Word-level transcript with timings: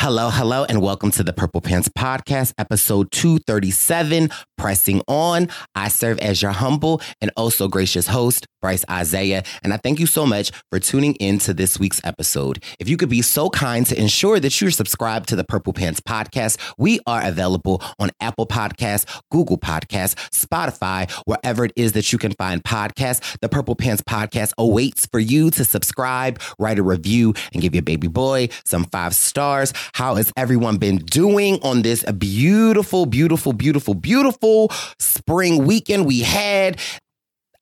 Hello, 0.00 0.30
hello, 0.30 0.64
and 0.64 0.80
welcome 0.80 1.10
to 1.10 1.24
the 1.24 1.32
Purple 1.32 1.60
Pants 1.60 1.88
Podcast, 1.88 2.52
episode 2.56 3.10
237, 3.10 4.30
Pressing 4.56 5.02
On. 5.08 5.48
I 5.74 5.88
serve 5.88 6.20
as 6.20 6.40
your 6.40 6.52
humble 6.52 7.02
and 7.20 7.32
also 7.36 7.66
gracious 7.66 8.06
host, 8.06 8.46
Bryce 8.60 8.84
Isaiah, 8.90 9.42
and 9.62 9.72
I 9.72 9.76
thank 9.76 10.00
you 10.00 10.06
so 10.06 10.26
much 10.26 10.50
for 10.70 10.78
tuning 10.78 11.14
in 11.16 11.38
to 11.40 11.54
this 11.54 11.78
week's 11.78 12.00
episode. 12.04 12.62
If 12.78 12.88
you 12.88 12.96
could 12.96 13.08
be 13.08 13.22
so 13.22 13.50
kind 13.50 13.86
to 13.86 13.98
ensure 13.98 14.40
that 14.40 14.60
you're 14.60 14.70
subscribed 14.70 15.28
to 15.28 15.36
the 15.36 15.44
Purple 15.44 15.72
Pants 15.72 16.00
Podcast, 16.00 16.58
we 16.76 17.00
are 17.06 17.24
available 17.24 17.82
on 17.98 18.10
Apple 18.20 18.46
Podcasts, 18.46 19.06
Google 19.30 19.58
Podcasts, 19.58 20.14
Spotify, 20.30 21.10
wherever 21.24 21.64
it 21.64 21.72
is 21.76 21.92
that 21.92 22.12
you 22.12 22.18
can 22.18 22.32
find 22.32 22.62
podcasts. 22.64 23.38
The 23.40 23.48
Purple 23.48 23.76
Pants 23.76 24.02
Podcast 24.02 24.52
awaits 24.58 25.06
for 25.06 25.20
you 25.20 25.50
to 25.52 25.64
subscribe, 25.64 26.40
write 26.58 26.78
a 26.78 26.82
review, 26.82 27.34
and 27.52 27.62
give 27.62 27.74
your 27.74 27.82
baby 27.82 28.08
boy 28.08 28.48
some 28.64 28.84
five 28.86 29.14
stars. 29.14 29.72
How 29.94 30.16
has 30.16 30.32
everyone 30.36 30.78
been 30.78 30.96
doing 30.96 31.60
on 31.62 31.82
this 31.82 32.02
beautiful, 32.12 33.06
beautiful, 33.06 33.52
beautiful, 33.52 33.94
beautiful 33.94 34.70
spring 34.98 35.64
weekend 35.64 36.06
we 36.06 36.20
had? 36.20 36.80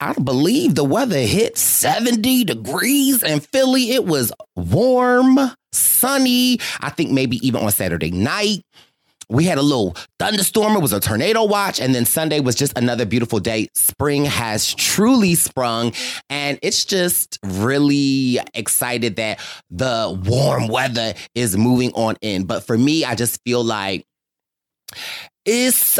I 0.00 0.12
believe 0.12 0.74
the 0.74 0.84
weather 0.84 1.20
hit 1.20 1.56
70 1.56 2.44
degrees 2.44 3.22
in 3.22 3.40
Philly. 3.40 3.92
It 3.92 4.04
was 4.04 4.30
warm, 4.54 5.38
sunny. 5.72 6.58
I 6.80 6.90
think 6.90 7.12
maybe 7.12 7.36
even 7.46 7.62
on 7.62 7.70
Saturday 7.70 8.10
night. 8.10 8.62
We 9.28 9.44
had 9.44 9.58
a 9.58 9.62
little 9.62 9.96
thunderstorm. 10.20 10.76
It 10.76 10.82
was 10.82 10.92
a 10.92 11.00
tornado 11.00 11.44
watch. 11.44 11.80
And 11.80 11.94
then 11.94 12.04
Sunday 12.04 12.38
was 12.38 12.54
just 12.54 12.78
another 12.78 13.04
beautiful 13.04 13.40
day. 13.40 13.68
Spring 13.74 14.24
has 14.24 14.72
truly 14.74 15.34
sprung. 15.34 15.94
And 16.30 16.60
it's 16.62 16.84
just 16.84 17.38
really 17.42 18.38
excited 18.54 19.16
that 19.16 19.40
the 19.70 20.16
warm 20.26 20.68
weather 20.68 21.14
is 21.34 21.56
moving 21.56 21.92
on 21.94 22.16
in. 22.20 22.44
But 22.44 22.64
for 22.64 22.78
me, 22.78 23.04
I 23.04 23.16
just 23.16 23.40
feel 23.44 23.64
like 23.64 24.04
it's 25.44 25.98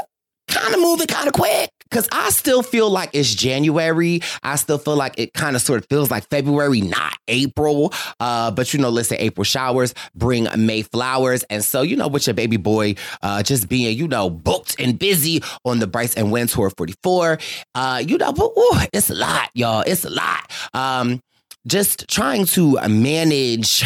kind 0.49 0.75
of 0.75 0.81
moving 0.81 1.09
kind 1.09 1.27
of 1.27 1.33
quick 1.33 1.71
because 1.89 2.09
I 2.13 2.31
still 2.31 2.63
feel 2.63 2.91
like 2.91 3.11
it's 3.13 3.35
January. 3.35 4.21
I 4.43 4.57
still 4.57 4.79
feel 4.79 4.97
like 4.97 5.19
it 5.19 5.33
kind 5.33 5.57
of 5.57 5.63
sort 5.63 5.81
of 5.81 5.87
feels 5.89 6.11
like 6.11 6.29
February, 6.29 6.81
not 6.81 7.17
April. 7.29 7.93
Uh, 8.21 8.51
but 8.51 8.73
you 8.73 8.81
know, 8.81 8.95
say 9.03 9.17
April 9.19 9.45
showers 9.45 9.95
bring 10.15 10.49
May 10.57 10.83
flowers. 10.83 11.45
And 11.45 11.65
so, 11.65 11.83
you 11.83 11.97
know, 11.97 12.09
with 12.09 12.27
your 12.27 12.35
baby 12.35 12.57
boy 12.57 12.97
uh, 13.23 13.43
just 13.43 13.69
being, 13.69 13.97
you 13.97 14.09
know, 14.09 14.29
booked 14.31 14.77
and 14.81 14.99
busy 14.99 15.43
on 15.65 15.79
the 15.79 15.87
Bryce 15.87 16.15
and 16.15 16.33
Wynn 16.33 16.49
Tour 16.49 16.71
44, 16.71 17.39
uh, 17.75 18.03
you 18.07 18.19
know, 18.19 18.33
but 18.33 18.53
ooh, 18.57 18.81
it's 18.93 19.11
a 19.11 19.15
lot, 19.15 19.51
y'all. 19.55 19.85
It's 19.87 20.05
a 20.05 20.11
lot. 20.11 20.51
Um, 20.75 21.21
just 21.67 22.09
trying 22.09 22.47
to 22.47 22.79
manage 22.89 23.85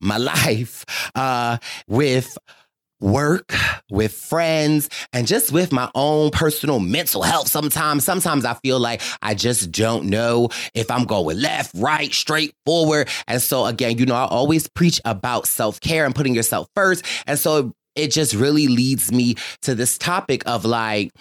my 0.00 0.16
life 0.16 0.84
uh, 1.14 1.58
with 1.88 2.36
work, 3.00 3.52
with 3.90 4.12
friends, 4.12 4.88
and 5.12 5.26
just 5.26 5.52
with 5.52 5.72
my 5.72 5.90
own 5.94 6.30
personal 6.30 6.80
mental 6.80 7.22
health. 7.22 7.48
Sometimes, 7.48 8.04
sometimes 8.04 8.44
I 8.44 8.54
feel 8.54 8.80
like 8.80 9.02
I 9.22 9.34
just 9.34 9.70
don't 9.70 10.06
know 10.06 10.48
if 10.74 10.90
I'm 10.90 11.04
going 11.04 11.38
left, 11.38 11.72
right, 11.76 12.12
straight, 12.12 12.54
forward. 12.64 13.08
And 13.26 13.40
so 13.40 13.66
again, 13.66 13.98
you 13.98 14.06
know, 14.06 14.14
I 14.14 14.26
always 14.26 14.68
preach 14.68 15.00
about 15.04 15.46
self-care 15.46 16.04
and 16.04 16.14
putting 16.14 16.34
yourself 16.34 16.68
first. 16.74 17.04
And 17.26 17.38
so 17.38 17.72
it 17.94 18.10
just 18.10 18.34
really 18.34 18.68
leads 18.68 19.12
me 19.12 19.36
to 19.62 19.74
this 19.74 19.98
topic 19.98 20.42
of 20.46 20.64
like, 20.64 21.12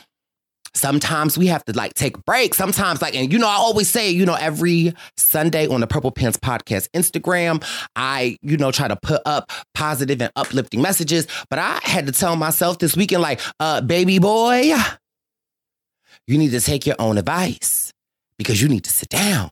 Sometimes 0.75 1.37
we 1.37 1.47
have 1.47 1.63
to 1.65 1.73
like 1.73 1.93
take 1.93 2.23
breaks. 2.25 2.57
Sometimes, 2.57 3.01
like, 3.01 3.15
and 3.15 3.31
you 3.31 3.39
know, 3.39 3.47
I 3.47 3.55
always 3.55 3.89
say, 3.89 4.11
you 4.11 4.25
know, 4.25 4.35
every 4.35 4.93
Sunday 5.17 5.67
on 5.67 5.79
the 5.79 5.87
Purple 5.87 6.11
Pants 6.11 6.37
Podcast 6.37 6.89
Instagram, 6.89 7.63
I, 7.95 8.37
you 8.41 8.57
know, 8.57 8.71
try 8.71 8.87
to 8.87 8.95
put 8.95 9.21
up 9.25 9.51
positive 9.73 10.21
and 10.21 10.31
uplifting 10.35 10.81
messages. 10.81 11.27
But 11.49 11.59
I 11.59 11.79
had 11.83 12.05
to 12.07 12.11
tell 12.11 12.35
myself 12.35 12.79
this 12.79 12.95
weekend, 12.95 13.21
like, 13.21 13.39
uh, 13.59 13.81
baby 13.81 14.19
boy, 14.19 14.73
you 16.27 16.37
need 16.37 16.51
to 16.51 16.61
take 16.61 16.85
your 16.85 16.97
own 16.99 17.17
advice 17.17 17.93
because 18.37 18.61
you 18.61 18.67
need 18.67 18.83
to 18.83 18.91
sit 18.91 19.09
down. 19.09 19.49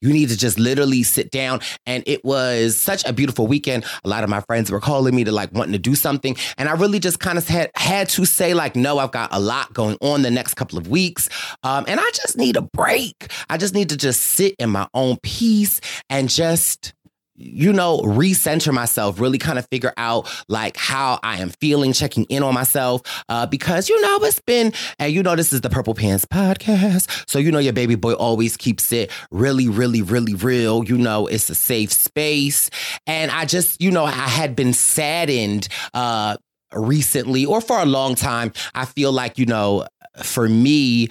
You 0.00 0.12
need 0.12 0.28
to 0.28 0.36
just 0.36 0.58
literally 0.58 1.02
sit 1.02 1.30
down. 1.30 1.60
And 1.86 2.02
it 2.06 2.24
was 2.24 2.76
such 2.76 3.04
a 3.04 3.12
beautiful 3.12 3.46
weekend. 3.46 3.84
A 4.04 4.08
lot 4.08 4.24
of 4.24 4.30
my 4.30 4.40
friends 4.42 4.70
were 4.70 4.80
calling 4.80 5.14
me 5.14 5.24
to 5.24 5.32
like 5.32 5.52
wanting 5.52 5.72
to 5.72 5.78
do 5.78 5.94
something. 5.94 6.36
And 6.58 6.68
I 6.68 6.72
really 6.72 6.98
just 6.98 7.20
kind 7.20 7.38
of 7.38 7.46
had, 7.46 7.70
had 7.74 8.08
to 8.10 8.24
say, 8.24 8.54
like, 8.54 8.76
no, 8.76 8.98
I've 8.98 9.12
got 9.12 9.30
a 9.32 9.40
lot 9.40 9.72
going 9.72 9.96
on 10.00 10.22
the 10.22 10.30
next 10.30 10.54
couple 10.54 10.78
of 10.78 10.88
weeks. 10.88 11.28
Um, 11.62 11.84
and 11.88 12.00
I 12.00 12.10
just 12.14 12.36
need 12.36 12.56
a 12.56 12.62
break. 12.62 13.30
I 13.48 13.56
just 13.56 13.74
need 13.74 13.88
to 13.90 13.96
just 13.96 14.22
sit 14.22 14.54
in 14.58 14.70
my 14.70 14.88
own 14.94 15.18
peace 15.22 15.80
and 16.08 16.28
just 16.28 16.92
you 17.40 17.72
know, 17.72 18.00
recenter 18.00 18.72
myself, 18.72 19.18
really 19.18 19.38
kind 19.38 19.58
of 19.58 19.66
figure 19.70 19.92
out 19.96 20.28
like 20.48 20.76
how 20.76 21.18
I 21.22 21.38
am 21.38 21.50
feeling, 21.60 21.92
checking 21.92 22.24
in 22.24 22.42
on 22.42 22.54
myself. 22.54 23.02
Uh, 23.28 23.46
because, 23.46 23.88
you 23.88 24.00
know, 24.02 24.18
it's 24.22 24.40
been, 24.40 24.72
and 24.98 25.12
you 25.12 25.22
know, 25.22 25.34
this 25.34 25.52
is 25.52 25.62
the 25.62 25.70
Purple 25.70 25.94
Pants 25.94 26.24
podcast. 26.26 27.28
So, 27.28 27.38
you 27.38 27.50
know, 27.50 27.58
your 27.58 27.72
baby 27.72 27.94
boy 27.94 28.12
always 28.12 28.56
keeps 28.56 28.92
it 28.92 29.10
really, 29.30 29.68
really, 29.68 30.02
really 30.02 30.34
real. 30.34 30.84
You 30.84 30.98
know, 30.98 31.26
it's 31.26 31.48
a 31.48 31.54
safe 31.54 31.92
space. 31.92 32.68
And 33.06 33.30
I 33.30 33.46
just, 33.46 33.80
you 33.80 33.90
know, 33.90 34.04
I 34.04 34.10
had 34.10 34.54
been 34.54 34.74
saddened, 34.74 35.68
uh, 35.94 36.36
recently 36.72 37.44
or 37.44 37.60
for 37.60 37.78
a 37.80 37.86
long 37.86 38.14
time. 38.14 38.52
I 38.74 38.84
feel 38.84 39.12
like, 39.12 39.38
you 39.38 39.46
know, 39.46 39.86
for 40.22 40.48
me, 40.48 41.08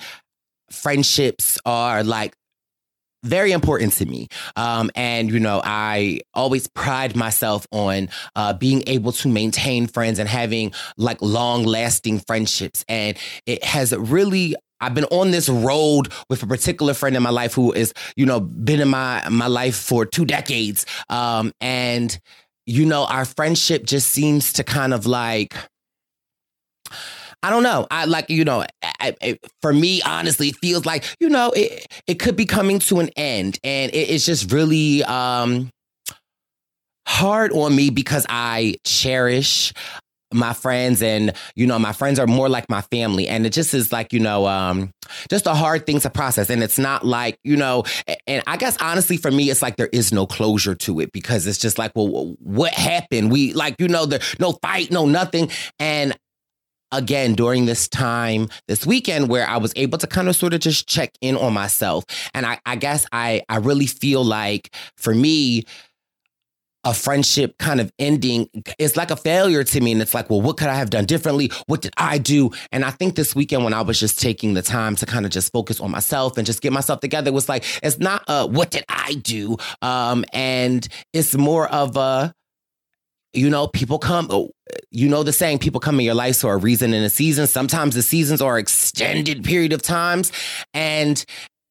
friendships 0.71 1.57
are 1.65 2.03
like 2.03 2.33
very 3.23 3.51
important 3.51 3.93
to 3.93 4.05
me. 4.05 4.27
Um, 4.55 4.89
and, 4.95 5.31
you 5.31 5.39
know, 5.39 5.61
I 5.63 6.21
always 6.33 6.67
pride 6.67 7.15
myself 7.15 7.67
on 7.71 8.09
uh, 8.35 8.53
being 8.53 8.83
able 8.87 9.11
to 9.13 9.27
maintain 9.27 9.87
friends 9.87 10.19
and 10.19 10.29
having 10.29 10.73
like 10.97 11.21
long 11.21 11.63
lasting 11.63 12.19
friendships. 12.19 12.85
And 12.87 13.17
it 13.45 13.63
has 13.63 13.93
really 13.93 14.55
I've 14.81 14.93
been 14.93 15.05
on 15.05 15.31
this 15.31 15.49
road 15.49 16.13
with 16.29 16.41
a 16.41 16.47
particular 16.47 16.93
friend 16.93 17.15
in 17.17 17.21
my 17.21 17.31
life 17.31 17.53
who 17.53 17.73
is, 17.73 17.93
you 18.15 18.25
know, 18.25 18.39
been 18.39 18.79
in 18.79 18.87
my 18.87 19.27
my 19.29 19.47
life 19.47 19.75
for 19.75 20.05
two 20.05 20.25
decades. 20.25 20.85
Um, 21.09 21.51
and 21.59 22.17
you 22.65 22.85
know, 22.85 23.05
our 23.05 23.25
friendship 23.25 23.85
just 23.85 24.09
seems 24.09 24.53
to 24.53 24.63
kind 24.63 24.93
of 24.93 25.05
like 25.05 25.55
I 27.41 27.49
don't 27.49 27.63
know. 27.63 27.87
I 27.89 28.05
like, 28.05 28.29
you 28.29 28.43
know, 28.43 28.65
I, 28.83 29.15
I, 29.21 29.39
for 29.61 29.71
me, 29.71 30.01
honestly, 30.01 30.49
it 30.49 30.57
feels 30.57 30.85
like, 30.85 31.05
you 31.19 31.29
know, 31.29 31.51
it, 31.51 31.87
it 32.05 32.15
could 32.15 32.35
be 32.35 32.45
coming 32.45 32.79
to 32.79 32.99
an 32.99 33.09
end. 33.15 33.59
And 33.63 33.91
it, 33.93 34.09
it's 34.09 34.25
just 34.25 34.51
really 34.51 35.03
um, 35.05 35.69
hard 37.07 37.51
on 37.53 37.75
me 37.75 37.89
because 37.89 38.25
I 38.29 38.75
cherish 38.83 39.73
my 40.31 40.53
friends 40.53 41.01
and 41.01 41.33
you 41.55 41.65
know 41.65 41.79
my 41.79 41.91
friends 41.91 42.19
are 42.19 42.27
more 42.27 42.47
like 42.47 42.69
my 42.69 42.81
family 42.81 43.27
and 43.27 43.47
it 43.47 43.49
just 43.49 43.73
is 43.73 43.91
like 43.91 44.13
you 44.13 44.19
know 44.19 44.45
um 44.45 44.91
just 45.27 45.47
a 45.47 45.55
hard 45.55 45.87
thing 45.87 45.99
to 45.99 46.07
process 46.07 46.51
and 46.51 46.61
it's 46.61 46.77
not 46.77 47.03
like 47.03 47.39
you 47.43 47.57
know 47.57 47.83
and 48.27 48.43
i 48.45 48.55
guess 48.55 48.77
honestly 48.79 49.17
for 49.17 49.31
me 49.31 49.49
it's 49.49 49.63
like 49.63 49.75
there 49.77 49.89
is 49.91 50.13
no 50.13 50.27
closure 50.27 50.75
to 50.75 50.99
it 50.99 51.11
because 51.11 51.47
it's 51.47 51.57
just 51.57 51.79
like 51.79 51.91
well 51.95 52.35
what 52.39 52.71
happened 52.73 53.31
we 53.31 53.53
like 53.53 53.75
you 53.79 53.87
know 53.87 54.05
there 54.05 54.19
no 54.39 54.51
fight 54.61 54.91
no 54.91 55.07
nothing 55.07 55.49
and 55.79 56.15
again 56.91 57.33
during 57.33 57.65
this 57.65 57.87
time 57.87 58.49
this 58.67 58.85
weekend 58.85 59.29
where 59.29 59.47
I 59.47 59.57
was 59.57 59.73
able 59.75 59.97
to 59.97 60.07
kind 60.07 60.27
of 60.27 60.35
sort 60.35 60.53
of 60.53 60.59
just 60.59 60.87
check 60.87 61.13
in 61.21 61.35
on 61.35 61.53
myself. 61.53 62.05
And 62.33 62.45
I, 62.45 62.59
I 62.65 62.75
guess 62.75 63.05
I 63.11 63.43
I 63.49 63.57
really 63.57 63.87
feel 63.87 64.23
like 64.23 64.75
for 64.95 65.13
me, 65.13 65.63
a 66.85 66.93
friendship 66.93 67.57
kind 67.57 67.81
of 67.81 67.91
ending 67.99 68.49
it's 68.79 68.95
like 68.95 69.11
a 69.11 69.15
failure 69.17 69.65
to 69.65 69.81
me 69.81 69.91
and 69.91 70.01
it's 70.01 70.13
like 70.13 70.29
well 70.29 70.41
what 70.41 70.55
could 70.55 70.69
i 70.69 70.75
have 70.75 70.89
done 70.89 71.05
differently? 71.05 71.51
What 71.67 71.81
did 71.81 71.93
i 71.97 72.17
do? 72.17 72.51
And 72.71 72.85
i 72.85 72.89
think 72.89 73.15
this 73.15 73.35
weekend 73.35 73.65
when 73.65 73.73
i 73.73 73.81
was 73.81 73.99
just 73.99 74.19
taking 74.19 74.53
the 74.53 74.61
time 74.61 74.95
to 74.95 75.05
kind 75.05 75.25
of 75.25 75.31
just 75.31 75.51
focus 75.51 75.81
on 75.81 75.91
myself 75.91 76.37
and 76.37 76.45
just 76.45 76.61
get 76.61 76.71
myself 76.71 77.01
together 77.01 77.33
was 77.33 77.49
like 77.49 77.65
it's 77.83 77.99
not 77.99 78.23
uh 78.27 78.47
what 78.47 78.71
did 78.71 78.85
i 78.87 79.13
do? 79.15 79.57
Um 79.81 80.23
and 80.31 80.87
it's 81.13 81.35
more 81.35 81.67
of 81.67 81.97
a 81.97 82.33
you 83.33 83.49
know, 83.49 83.67
people 83.67 83.99
come, 83.99 84.27
oh, 84.29 84.51
you 84.91 85.07
know, 85.07 85.23
the 85.23 85.33
saying, 85.33 85.59
people 85.59 85.79
come 85.79 85.99
in 85.99 86.05
your 86.05 86.15
life 86.15 86.37
for 86.37 86.53
a 86.53 86.57
reason 86.57 86.93
and 86.93 87.05
a 87.05 87.09
season. 87.09 87.47
Sometimes 87.47 87.95
the 87.95 88.01
seasons 88.01 88.41
are 88.41 88.57
extended 88.57 89.43
period 89.43 89.73
of 89.73 89.81
times. 89.81 90.31
And 90.73 91.23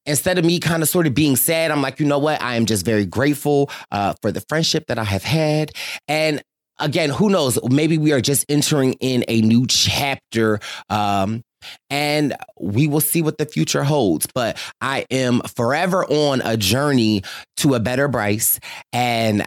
instead 0.05 0.37
of 0.37 0.45
me 0.45 0.59
kind 0.59 0.83
of 0.83 0.89
sort 0.89 1.07
of 1.07 1.13
being 1.13 1.35
sad, 1.35 1.71
I'm 1.71 1.81
like, 1.81 1.99
you 1.99 2.05
know 2.05 2.19
what? 2.19 2.41
I 2.41 2.55
am 2.55 2.65
just 2.65 2.85
very 2.85 3.05
grateful 3.05 3.69
uh, 3.91 4.13
for 4.21 4.31
the 4.31 4.41
friendship 4.47 4.85
that 4.87 4.97
I 4.97 5.03
have 5.03 5.23
had. 5.23 5.71
And 6.07 6.41
again, 6.79 7.09
who 7.09 7.29
knows? 7.29 7.59
Maybe 7.69 7.97
we 7.97 8.13
are 8.13 8.21
just 8.21 8.45
entering 8.49 8.93
in 8.93 9.25
a 9.27 9.41
new 9.41 9.67
chapter. 9.67 10.59
Um, 10.89 11.41
and 11.89 12.35
we 12.59 12.87
will 12.87 13.01
see 13.01 13.21
what 13.21 13.37
the 13.37 13.45
future 13.45 13.83
holds. 13.83 14.27
But 14.33 14.57
I 14.79 15.05
am 15.11 15.41
forever 15.41 16.05
on 16.05 16.41
a 16.41 16.55
journey 16.55 17.23
to 17.57 17.73
a 17.75 17.81
better 17.81 18.07
Bryce. 18.07 18.59
And 18.93 19.45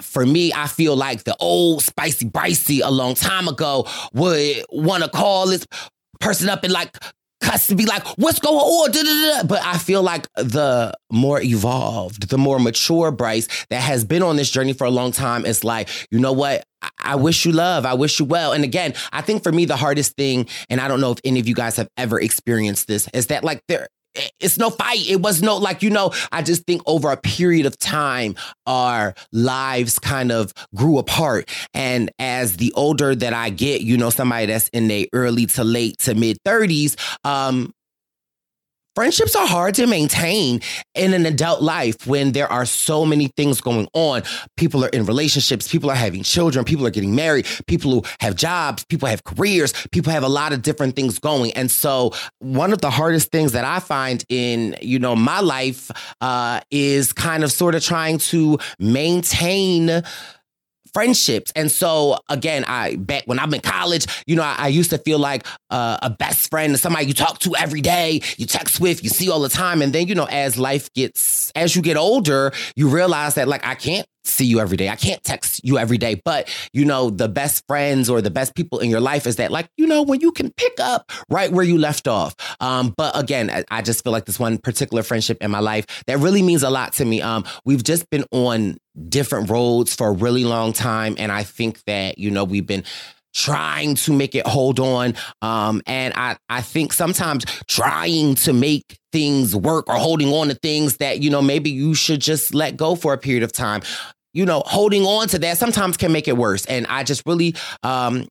for 0.00 0.24
me, 0.26 0.52
I 0.54 0.66
feel 0.66 0.96
like 0.96 1.24
the 1.24 1.36
old 1.38 1.82
spicy 1.82 2.26
Brycey 2.28 2.80
a 2.82 2.90
long 2.90 3.14
time 3.14 3.48
ago 3.48 3.86
would 4.12 4.64
want 4.70 5.02
to 5.02 5.08
call 5.08 5.46
this 5.46 5.66
person 6.20 6.48
up 6.48 6.64
and 6.64 6.72
like 6.72 6.96
cuss 7.40 7.66
to 7.66 7.74
be 7.74 7.84
like, 7.84 8.06
what's 8.16 8.38
going 8.38 8.56
on? 8.56 8.90
Da-da-da. 8.90 9.46
But 9.46 9.62
I 9.62 9.78
feel 9.78 10.02
like 10.02 10.26
the 10.34 10.94
more 11.12 11.40
evolved, 11.40 12.28
the 12.28 12.38
more 12.38 12.58
mature 12.58 13.10
Bryce 13.10 13.48
that 13.70 13.80
has 13.80 14.04
been 14.04 14.22
on 14.22 14.36
this 14.36 14.50
journey 14.50 14.72
for 14.72 14.84
a 14.84 14.90
long 14.90 15.12
time 15.12 15.44
is 15.44 15.62
like, 15.62 15.88
you 16.10 16.18
know 16.18 16.32
what? 16.32 16.64
I, 16.82 16.88
I 16.98 17.16
wish 17.16 17.44
you 17.44 17.52
love. 17.52 17.84
I 17.84 17.94
wish 17.94 18.18
you 18.18 18.24
well. 18.24 18.52
And 18.52 18.64
again, 18.64 18.94
I 19.12 19.20
think 19.20 19.42
for 19.42 19.52
me, 19.52 19.64
the 19.64 19.76
hardest 19.76 20.16
thing, 20.16 20.48
and 20.70 20.80
I 20.80 20.88
don't 20.88 21.00
know 21.00 21.12
if 21.12 21.18
any 21.24 21.38
of 21.40 21.46
you 21.46 21.54
guys 21.54 21.76
have 21.76 21.88
ever 21.96 22.20
experienced 22.20 22.88
this, 22.88 23.08
is 23.12 23.26
that 23.26 23.44
like 23.44 23.62
there 23.68 23.88
it's 24.40 24.58
no 24.58 24.70
fight. 24.70 25.08
It 25.08 25.20
was 25.20 25.42
no, 25.42 25.56
like, 25.56 25.82
you 25.82 25.90
know, 25.90 26.12
I 26.32 26.42
just 26.42 26.64
think 26.64 26.82
over 26.86 27.10
a 27.10 27.16
period 27.16 27.66
of 27.66 27.78
time, 27.78 28.36
our 28.66 29.14
lives 29.32 29.98
kind 29.98 30.32
of 30.32 30.52
grew 30.74 30.98
apart. 30.98 31.50
And 31.72 32.10
as 32.18 32.56
the 32.56 32.72
older 32.74 33.14
that 33.14 33.32
I 33.32 33.50
get, 33.50 33.82
you 33.82 33.96
know, 33.96 34.10
somebody 34.10 34.46
that's 34.46 34.68
in 34.68 34.88
their 34.88 35.06
early 35.12 35.46
to 35.46 35.64
late 35.64 35.98
to 35.98 36.14
mid 36.14 36.38
30s, 36.44 36.96
um, 37.24 37.72
Friendships 38.94 39.34
are 39.34 39.46
hard 39.46 39.74
to 39.74 39.88
maintain 39.88 40.60
in 40.94 41.14
an 41.14 41.26
adult 41.26 41.60
life 41.60 42.06
when 42.06 42.30
there 42.30 42.46
are 42.46 42.64
so 42.64 43.04
many 43.04 43.26
things 43.36 43.60
going 43.60 43.88
on. 43.92 44.22
People 44.56 44.84
are 44.84 44.88
in 44.90 45.04
relationships, 45.04 45.66
people 45.66 45.90
are 45.90 45.96
having 45.96 46.22
children, 46.22 46.64
people 46.64 46.86
are 46.86 46.90
getting 46.90 47.12
married, 47.12 47.44
people 47.66 47.90
who 47.90 48.02
have 48.20 48.36
jobs, 48.36 48.84
people 48.84 49.08
have 49.08 49.24
careers, 49.24 49.72
people 49.90 50.12
have 50.12 50.22
a 50.22 50.28
lot 50.28 50.52
of 50.52 50.62
different 50.62 50.94
things 50.94 51.18
going. 51.18 51.52
And 51.54 51.72
so 51.72 52.12
one 52.38 52.72
of 52.72 52.82
the 52.82 52.90
hardest 52.90 53.32
things 53.32 53.50
that 53.50 53.64
I 53.64 53.80
find 53.80 54.24
in, 54.28 54.76
you 54.80 55.00
know, 55.00 55.16
my 55.16 55.40
life 55.40 55.90
uh, 56.20 56.60
is 56.70 57.12
kind 57.12 57.42
of 57.42 57.50
sort 57.50 57.74
of 57.74 57.82
trying 57.82 58.18
to 58.18 58.60
maintain 58.78 60.04
friendships. 60.94 61.52
And 61.54 61.70
so 61.70 62.18
again, 62.28 62.64
I 62.64 62.96
back 62.96 63.24
when 63.26 63.38
I'm 63.38 63.52
in 63.52 63.60
college, 63.60 64.06
you 64.26 64.36
know, 64.36 64.42
I, 64.42 64.54
I 64.58 64.68
used 64.68 64.90
to 64.90 64.98
feel 64.98 65.18
like 65.18 65.46
uh, 65.70 65.98
a 66.02 66.10
best 66.10 66.50
friend, 66.50 66.78
somebody 66.78 67.06
you 67.06 67.14
talk 67.14 67.40
to 67.40 67.54
every 67.56 67.80
day, 67.80 68.22
you 68.38 68.46
text 68.46 68.80
with, 68.80 69.02
you 69.02 69.10
see 69.10 69.30
all 69.30 69.40
the 69.40 69.48
time. 69.48 69.82
And 69.82 69.92
then, 69.92 70.06
you 70.06 70.14
know, 70.14 70.26
as 70.30 70.56
life 70.56 70.92
gets, 70.94 71.50
as 71.54 71.76
you 71.76 71.82
get 71.82 71.96
older, 71.96 72.52
you 72.76 72.88
realize 72.88 73.34
that 73.34 73.48
like 73.48 73.66
I 73.66 73.74
can't 73.74 74.06
see 74.24 74.44
you 74.44 74.60
every 74.60 74.76
day. 74.76 74.88
I 74.88 74.96
can't 74.96 75.22
text 75.22 75.60
you 75.64 75.78
every 75.78 75.98
day, 75.98 76.20
but 76.24 76.48
you 76.72 76.84
know, 76.84 77.10
the 77.10 77.28
best 77.28 77.64
friends 77.66 78.08
or 78.08 78.20
the 78.20 78.30
best 78.30 78.54
people 78.54 78.78
in 78.78 78.90
your 78.90 79.00
life 79.00 79.26
is 79.26 79.36
that 79.36 79.50
like, 79.50 79.68
you 79.76 79.86
know, 79.86 80.02
when 80.02 80.20
you 80.20 80.32
can 80.32 80.52
pick 80.52 80.78
up 80.80 81.10
right 81.30 81.50
where 81.52 81.64
you 81.64 81.78
left 81.78 82.08
off. 82.08 82.34
Um, 82.60 82.94
but 82.96 83.18
again, 83.18 83.50
I, 83.50 83.64
I 83.70 83.82
just 83.82 84.02
feel 84.02 84.12
like 84.12 84.24
this 84.24 84.38
one 84.38 84.58
particular 84.58 85.02
friendship 85.02 85.38
in 85.40 85.50
my 85.50 85.60
life 85.60 85.86
that 86.06 86.18
really 86.18 86.42
means 86.42 86.62
a 86.62 86.70
lot 86.70 86.92
to 86.94 87.04
me. 87.04 87.22
Um, 87.22 87.44
we've 87.64 87.84
just 87.84 88.08
been 88.10 88.24
on 88.30 88.78
different 89.08 89.50
roads 89.50 89.94
for 89.94 90.08
a 90.08 90.12
really 90.12 90.44
long 90.44 90.72
time. 90.72 91.16
And 91.18 91.32
I 91.32 91.42
think 91.42 91.82
that, 91.84 92.18
you 92.18 92.30
know, 92.30 92.44
we've 92.44 92.66
been 92.66 92.84
trying 93.34 93.96
to 93.96 94.12
make 94.12 94.34
it 94.34 94.46
hold 94.46 94.78
on. 94.78 95.14
Um, 95.42 95.82
and 95.86 96.14
I, 96.14 96.36
I 96.48 96.62
think 96.62 96.92
sometimes 96.92 97.44
trying 97.66 98.36
to 98.36 98.52
make 98.52 98.96
things 99.12 99.54
work 99.54 99.88
or 99.88 99.96
holding 99.96 100.32
on 100.32 100.48
to 100.48 100.54
things 100.54 100.98
that, 100.98 101.20
you 101.20 101.30
know, 101.30 101.42
maybe 101.42 101.70
you 101.70 101.94
should 101.94 102.20
just 102.20 102.54
let 102.54 102.76
go 102.76 102.94
for 102.94 103.12
a 103.12 103.18
period 103.18 103.42
of 103.42 103.52
time. 103.52 103.82
You 104.34 104.44
know, 104.44 104.62
holding 104.66 105.04
on 105.04 105.28
to 105.28 105.38
that 105.38 105.56
sometimes 105.56 105.96
can 105.96 106.12
make 106.12 106.28
it 106.28 106.36
worse. 106.36 106.66
And 106.66 106.86
I 106.88 107.04
just 107.04 107.22
really, 107.24 107.54
um, 107.82 108.26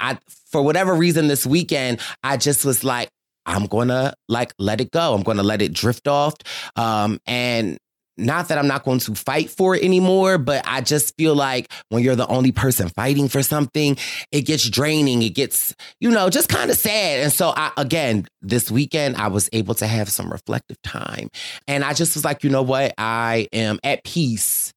I, 0.00 0.18
for 0.50 0.62
whatever 0.62 0.94
reason 0.94 1.28
this 1.28 1.46
weekend, 1.46 2.00
I 2.24 2.36
just 2.36 2.64
was 2.64 2.82
like, 2.82 3.08
I'm 3.46 3.66
gonna 3.66 4.14
like 4.28 4.52
let 4.58 4.80
it 4.80 4.90
go. 4.90 5.14
I'm 5.14 5.22
gonna 5.22 5.42
let 5.42 5.62
it 5.62 5.72
drift 5.72 6.08
off. 6.08 6.34
Um, 6.76 7.18
and 7.26 7.78
not 8.18 8.48
that 8.48 8.58
I'm 8.58 8.66
not 8.66 8.84
going 8.84 8.98
to 9.00 9.14
fight 9.14 9.48
for 9.48 9.76
it 9.76 9.82
anymore, 9.82 10.38
but 10.38 10.62
I 10.66 10.80
just 10.80 11.16
feel 11.16 11.34
like 11.34 11.70
when 11.88 12.02
you're 12.02 12.16
the 12.16 12.26
only 12.26 12.52
person 12.52 12.88
fighting 12.88 13.28
for 13.28 13.42
something, 13.42 13.96
it 14.32 14.42
gets 14.42 14.68
draining. 14.68 15.22
It 15.22 15.30
gets, 15.30 15.74
you 16.00 16.10
know, 16.10 16.28
just 16.28 16.48
kind 16.48 16.70
of 16.70 16.76
sad. 16.76 17.20
And 17.20 17.32
so 17.32 17.52
I, 17.56 17.70
again, 17.76 18.26
this 18.42 18.70
weekend, 18.70 19.16
I 19.16 19.28
was 19.28 19.48
able 19.52 19.74
to 19.76 19.86
have 19.86 20.08
some 20.08 20.30
reflective 20.30 20.82
time. 20.82 21.28
And 21.68 21.84
I 21.84 21.94
just 21.94 22.16
was 22.16 22.24
like, 22.24 22.42
you 22.42 22.50
know 22.50 22.62
what? 22.62 22.92
I 22.98 23.46
am 23.52 23.78
at 23.84 24.02
peace, 24.04 24.72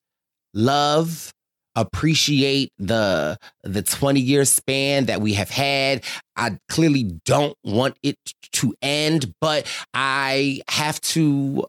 love, 0.53 1.31
appreciate 1.75 2.69
the 2.79 3.37
the 3.63 3.81
20 3.81 4.19
year 4.19 4.43
span 4.43 5.05
that 5.05 5.21
we 5.21 5.33
have 5.35 5.49
had 5.49 6.03
i 6.35 6.57
clearly 6.67 7.17
don't 7.23 7.55
want 7.63 7.95
it 8.03 8.17
to 8.51 8.75
end 8.81 9.33
but 9.39 9.65
i 9.93 10.59
have 10.67 10.99
to 10.99 11.65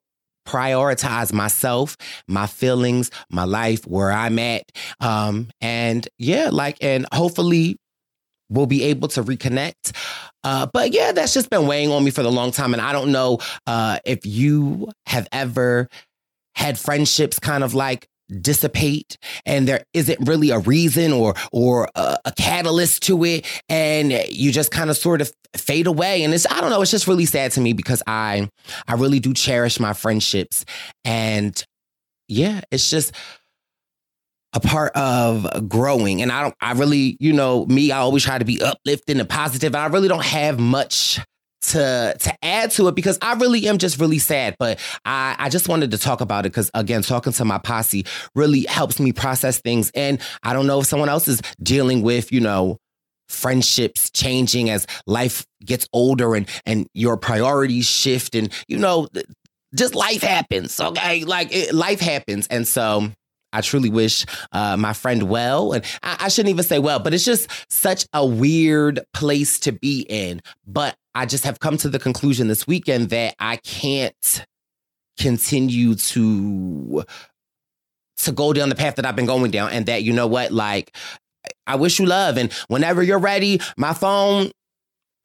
prioritize 0.46 1.32
myself, 1.32 1.96
my 2.26 2.46
feelings, 2.46 3.10
my 3.30 3.44
life, 3.44 3.86
where 3.86 4.10
I'm 4.10 4.38
at. 4.38 4.64
Um, 5.00 5.48
and 5.60 6.06
yeah, 6.18 6.50
like, 6.50 6.78
and 6.80 7.06
hopefully 7.12 7.76
we'll 8.48 8.66
be 8.66 8.84
able 8.84 9.08
to 9.08 9.22
reconnect. 9.22 9.96
Uh, 10.44 10.66
but 10.72 10.92
yeah, 10.92 11.12
that's 11.12 11.34
just 11.34 11.50
been 11.50 11.66
weighing 11.66 11.90
on 11.90 12.04
me 12.04 12.10
for 12.10 12.22
the 12.22 12.30
long 12.30 12.50
time. 12.50 12.72
And 12.74 12.82
I 12.82 12.92
don't 12.92 13.12
know 13.12 13.38
uh, 13.66 13.98
if 14.04 14.26
you 14.26 14.90
have 15.06 15.28
ever 15.32 15.88
had 16.54 16.78
friendships 16.78 17.38
kind 17.38 17.64
of 17.64 17.74
like 17.74 18.06
dissipate 18.40 19.18
and 19.44 19.68
there 19.68 19.84
isn't 19.92 20.28
really 20.28 20.50
a 20.50 20.58
reason 20.58 21.12
or 21.12 21.34
or 21.52 21.88
a, 21.94 22.16
a 22.24 22.32
catalyst 22.32 23.02
to 23.04 23.24
it. 23.24 23.46
And 23.68 24.12
you 24.30 24.52
just 24.52 24.70
kind 24.70 24.90
of 24.90 24.96
sort 24.96 25.20
of 25.20 25.32
fade 25.56 25.86
away. 25.86 26.22
And 26.22 26.32
it's 26.32 26.46
I 26.50 26.60
don't 26.60 26.70
know 26.70 26.82
it's 26.82 26.90
just 26.90 27.06
really 27.06 27.26
sad 27.26 27.52
to 27.52 27.60
me 27.60 27.72
because 27.72 28.02
I 28.06 28.48
I 28.88 28.94
really 28.94 29.20
do 29.20 29.34
cherish 29.34 29.80
my 29.80 29.92
friendships. 29.92 30.64
And 31.04 31.62
yeah 32.28 32.60
it's 32.70 32.88
just 32.88 33.12
a 34.54 34.60
part 34.60 34.92
of 34.96 35.68
growing. 35.68 36.22
And 36.22 36.30
I 36.30 36.42
don't 36.42 36.54
I 36.60 36.72
really 36.72 37.16
you 37.20 37.32
know 37.32 37.66
me 37.66 37.92
I 37.92 37.98
always 37.98 38.24
try 38.24 38.38
to 38.38 38.44
be 38.44 38.62
uplifting 38.62 39.20
and 39.20 39.28
positive. 39.28 39.74
And 39.74 39.82
I 39.82 39.86
really 39.86 40.08
don't 40.08 40.24
have 40.24 40.58
much 40.58 41.20
to 41.62 42.14
to 42.18 42.44
add 42.44 42.70
to 42.72 42.88
it 42.88 42.94
because 42.94 43.18
I 43.22 43.34
really 43.34 43.66
am 43.68 43.78
just 43.78 43.98
really 43.98 44.18
sad. 44.18 44.56
But 44.58 44.78
I, 45.04 45.36
I 45.38 45.48
just 45.48 45.68
wanted 45.68 45.90
to 45.92 45.98
talk 45.98 46.20
about 46.20 46.46
it 46.46 46.50
because 46.50 46.70
again, 46.74 47.02
talking 47.02 47.32
to 47.34 47.44
my 47.44 47.58
posse 47.58 48.04
really 48.34 48.62
helps 48.62 49.00
me 49.00 49.12
process 49.12 49.60
things. 49.60 49.90
And 49.94 50.20
I 50.42 50.52
don't 50.52 50.66
know 50.66 50.80
if 50.80 50.86
someone 50.86 51.08
else 51.08 51.28
is 51.28 51.40
dealing 51.62 52.02
with, 52.02 52.32
you 52.32 52.40
know, 52.40 52.78
friendships 53.28 54.10
changing 54.10 54.70
as 54.70 54.86
life 55.06 55.46
gets 55.64 55.88
older 55.92 56.34
and 56.34 56.48
and 56.66 56.86
your 56.92 57.16
priorities 57.16 57.86
shift 57.86 58.34
and 58.34 58.52
you 58.68 58.76
know 58.76 59.08
just 59.74 59.94
life 59.94 60.20
happens 60.20 60.78
okay 60.78 61.24
like 61.24 61.48
it, 61.50 61.72
life 61.72 61.98
happens 61.98 62.46
and 62.48 62.68
so 62.68 63.10
I 63.54 63.60
truly 63.60 63.90
wish 63.90 64.24
uh, 64.52 64.76
my 64.78 64.94
friend 64.94 65.24
well. 65.24 65.72
And 65.72 65.84
I, 66.02 66.16
I, 66.20 66.28
shouldn't 66.28 66.50
even 66.50 66.64
say 66.64 66.78
well, 66.78 66.98
but 66.98 67.12
it's 67.12 67.24
just 67.24 67.50
such 67.70 68.06
a 68.14 68.24
weird 68.24 69.00
place 69.12 69.60
to 69.60 69.72
be 69.72 70.06
in. 70.08 70.40
But 70.66 70.96
I 71.14 71.26
just 71.26 71.44
have 71.44 71.60
come 71.60 71.76
to 71.78 71.88
the 71.88 71.98
conclusion 71.98 72.48
this 72.48 72.66
weekend 72.66 73.10
that 73.10 73.34
I 73.38 73.56
can't 73.56 74.46
continue 75.18 75.94
to 75.94 77.04
to 78.18 78.32
go 78.32 78.52
down 78.52 78.68
the 78.68 78.74
path 78.74 78.96
that 78.96 79.06
I've 79.06 79.16
been 79.16 79.26
going 79.26 79.50
down 79.50 79.70
and 79.72 79.86
that 79.86 80.04
you 80.04 80.12
know 80.12 80.26
what 80.26 80.52
like 80.52 80.96
I 81.66 81.76
wish 81.76 81.98
you 81.98 82.06
love. 82.06 82.36
And 82.38 82.52
whenever 82.68 83.02
you're 83.02 83.18
ready 83.18 83.60
my 83.76 83.92
phone 83.92 84.50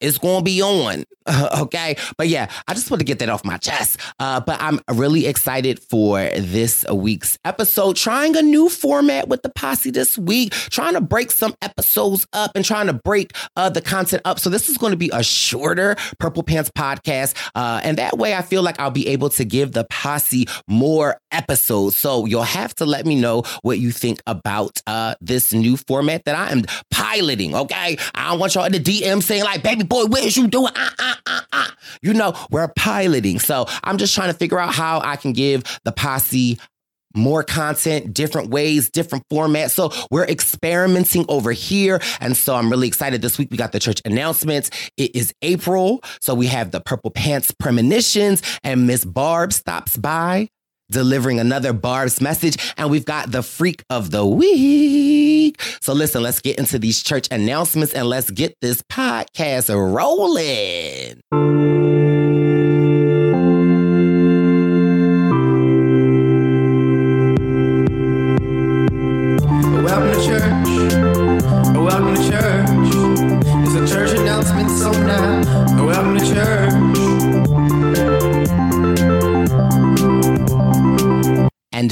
it's 0.00 0.18
going 0.18 0.40
to 0.40 0.44
be 0.44 0.62
on. 0.62 1.04
okay. 1.60 1.96
But 2.16 2.28
yeah, 2.28 2.50
I 2.66 2.74
just 2.74 2.90
want 2.90 3.00
to 3.00 3.04
get 3.04 3.18
that 3.18 3.28
off 3.28 3.44
my 3.44 3.56
chest. 3.56 4.00
Uh, 4.18 4.40
but 4.40 4.60
I'm 4.60 4.80
really 4.92 5.26
excited 5.26 5.78
for 5.78 6.20
this 6.20 6.84
week's 6.90 7.38
episode. 7.44 7.96
Trying 7.96 8.36
a 8.36 8.42
new 8.42 8.68
format 8.68 9.28
with 9.28 9.42
the 9.42 9.50
posse 9.50 9.90
this 9.90 10.18
week, 10.18 10.52
trying 10.52 10.94
to 10.94 11.00
break 11.00 11.30
some 11.30 11.54
episodes 11.62 12.26
up 12.32 12.52
and 12.54 12.64
trying 12.64 12.86
to 12.86 12.92
break 12.92 13.32
uh, 13.56 13.68
the 13.68 13.80
content 13.80 14.22
up. 14.24 14.38
So 14.38 14.50
this 14.50 14.68
is 14.68 14.78
going 14.78 14.92
to 14.92 14.96
be 14.96 15.10
a 15.12 15.22
shorter 15.22 15.96
Purple 16.18 16.42
Pants 16.42 16.70
podcast. 16.70 17.36
Uh, 17.54 17.80
and 17.82 17.98
that 17.98 18.18
way 18.18 18.34
I 18.34 18.42
feel 18.42 18.62
like 18.62 18.78
I'll 18.80 18.90
be 18.90 19.08
able 19.08 19.30
to 19.30 19.44
give 19.44 19.72
the 19.72 19.84
posse 19.90 20.46
more 20.66 21.20
episodes. 21.30 21.96
So 21.96 22.26
you'll 22.26 22.42
have 22.42 22.74
to 22.76 22.86
let 22.86 23.06
me 23.06 23.20
know 23.20 23.42
what 23.62 23.78
you 23.78 23.90
think 23.90 24.22
about 24.26 24.80
uh, 24.86 25.14
this 25.20 25.52
new 25.52 25.76
format 25.76 26.24
that 26.24 26.36
I 26.36 26.50
am 26.50 26.64
piloting. 26.90 27.54
Okay. 27.54 27.98
I 28.14 28.30
don't 28.30 28.38
want 28.38 28.54
y'all 28.54 28.64
in 28.64 28.72
the 28.72 28.80
DM 28.80 29.22
saying 29.22 29.44
like, 29.44 29.62
baby, 29.62 29.84
boy, 29.88 30.04
what 30.06 30.24
is 30.24 30.36
you 30.36 30.46
doing? 30.46 30.72
Uh, 30.74 30.90
uh, 30.98 31.14
uh, 31.26 31.40
uh. 31.52 31.66
You 32.02 32.14
know, 32.14 32.34
we're 32.50 32.68
piloting. 32.68 33.38
So 33.38 33.66
I'm 33.82 33.98
just 33.98 34.14
trying 34.14 34.30
to 34.32 34.38
figure 34.38 34.58
out 34.58 34.74
how 34.74 35.00
I 35.00 35.16
can 35.16 35.32
give 35.32 35.64
the 35.84 35.92
posse 35.92 36.58
more 37.14 37.42
content, 37.42 38.12
different 38.14 38.50
ways, 38.50 38.90
different 38.90 39.24
formats. 39.28 39.70
So 39.70 39.92
we're 40.10 40.26
experimenting 40.26 41.24
over 41.28 41.52
here. 41.52 42.00
And 42.20 42.36
so 42.36 42.54
I'm 42.54 42.70
really 42.70 42.86
excited. 42.86 43.22
This 43.22 43.38
week 43.38 43.48
we 43.50 43.56
got 43.56 43.72
the 43.72 43.80
church 43.80 44.00
announcements. 44.04 44.70
It 44.96 45.16
is 45.16 45.32
April. 45.42 46.02
So 46.20 46.34
we 46.34 46.46
have 46.46 46.70
the 46.70 46.80
Purple 46.80 47.10
Pants 47.10 47.50
premonitions 47.50 48.42
and 48.62 48.86
Miss 48.86 49.04
Barb 49.04 49.52
stops 49.52 49.96
by 49.96 50.48
delivering 50.90 51.40
another 51.40 51.72
Barb's 51.72 52.20
message. 52.20 52.56
And 52.76 52.90
we've 52.90 53.04
got 53.04 53.30
the 53.30 53.42
freak 53.42 53.84
of 53.90 54.10
the 54.10 54.26
week. 54.26 55.60
So 55.80 55.92
listen, 55.92 56.22
let's 56.22 56.40
get 56.40 56.58
into 56.58 56.78
these 56.78 57.02
church 57.02 57.28
announcements 57.30 57.92
and 57.92 58.06
let's 58.06 58.30
get 58.30 58.56
this 58.60 58.82
podcast 58.82 59.68
rolling. 59.74 61.20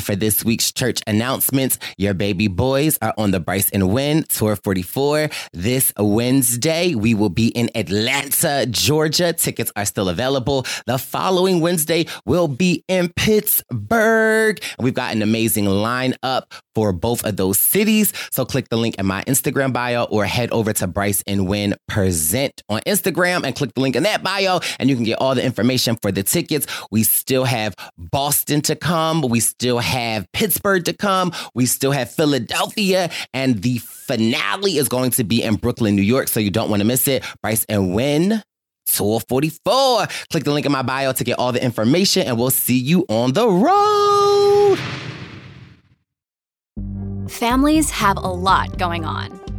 For 0.01 0.17
this 0.17 0.45
week's 0.45 0.73
church 0.73 1.01
announcements, 1.07 1.79
your 1.97 2.15
baby 2.15 2.49
boys 2.49 2.99
are 3.03 3.15
on 3.17 3.31
the 3.31 3.41
Bryce 3.41 3.71
and 3.71 3.93
Win 3.93 4.25
Tour 4.25 4.57
44. 4.57 5.31
This 5.53 5.93
Wednesday, 5.99 6.95
we 6.95 7.15
will 7.15 7.31
be 7.31 7.49
in 7.49 7.71
Atlanta, 7.75 8.67
Georgia. 8.71 9.33
Tickets 9.33 9.73
are 9.77 9.85
still 9.85 10.09
available. 10.09 10.67
The 10.87 10.99
following 10.99 11.61
Wednesday, 11.61 12.07
we'll 12.25 12.49
be 12.49 12.85
in 12.89 13.13
Pittsburgh. 13.15 14.63
We've 14.79 14.95
got 14.95 15.15
an 15.15 15.23
amazing 15.23 15.65
lineup 15.67 16.53
for 16.75 16.93
both 16.93 17.25
of 17.25 17.37
those 17.37 17.59
cities. 17.59 18.13
So 18.31 18.45
click 18.45 18.69
the 18.69 18.77
link 18.77 18.97
in 18.97 19.07
my 19.07 19.25
Instagram 19.25 19.73
bio 19.73 20.05
or 20.05 20.27
head 20.27 20.51
over 20.51 20.75
to 20.75 20.87
Bryce 20.87 21.23
and 21.27 21.49
Win 21.49 21.75
Present 21.89 22.63
on 22.69 22.81
Instagram 22.83 23.45
and 23.45 23.57
click 23.57 23.73
the 23.75 23.81
link 23.81 23.97
in 23.97 24.03
that 24.03 24.23
bio 24.23 24.61
and 24.79 24.91
you 24.91 24.95
can 24.95 25.05
get 25.05 25.19
all 25.19 25.35
the 25.35 25.43
information 25.43 25.97
for 26.03 26.13
the 26.13 26.23
tickets. 26.23 26.67
We 26.91 27.03
still 27.03 27.45
have 27.45 27.75
Boston 27.97 28.61
to 28.63 28.77
come. 28.77 29.23
We 29.23 29.41
still 29.41 29.79
have 29.87 30.31
Pittsburgh 30.33 30.85
to 30.85 30.93
come. 30.93 31.33
We 31.55 31.67
still 31.67 31.93
have 31.93 32.11
Philadelphia. 32.11 33.11
And 33.33 33.63
the 33.63 33.79
finale 33.79 34.77
is 34.77 34.89
going 34.89 35.13
to 35.13 35.25
be 35.25 35.43
in 35.43 35.55
Brooklyn, 35.57 35.97
New 35.97 36.03
York. 36.03 36.29
So 36.29 36.41
you 36.41 36.51
don't 36.51 36.69
want 36.69 36.81
to 36.81 36.87
miss 36.87 37.09
it. 37.09 37.25
Bryce 37.43 37.65
and 37.69 37.95
Win. 37.95 38.43
Tour 38.87 39.21
44. 39.29 40.07
Click 40.31 40.45
the 40.45 40.53
link 40.53 40.67
in 40.67 40.73
my 40.73 40.83
bio 40.83 41.13
to 41.13 41.25
get 41.25 41.39
all 41.39 41.53
the 41.53 41.63
information, 41.63 42.27
and 42.27 42.39
we'll 42.39 42.51
see 42.51 42.79
you 42.79 43.05
on 43.09 43.33
the 43.33 43.49
road. 43.49 44.79
Families 47.29 47.91
have 47.91 48.17
a 48.17 48.29
lot 48.29 48.79
going 48.79 49.05
on. 49.05 49.46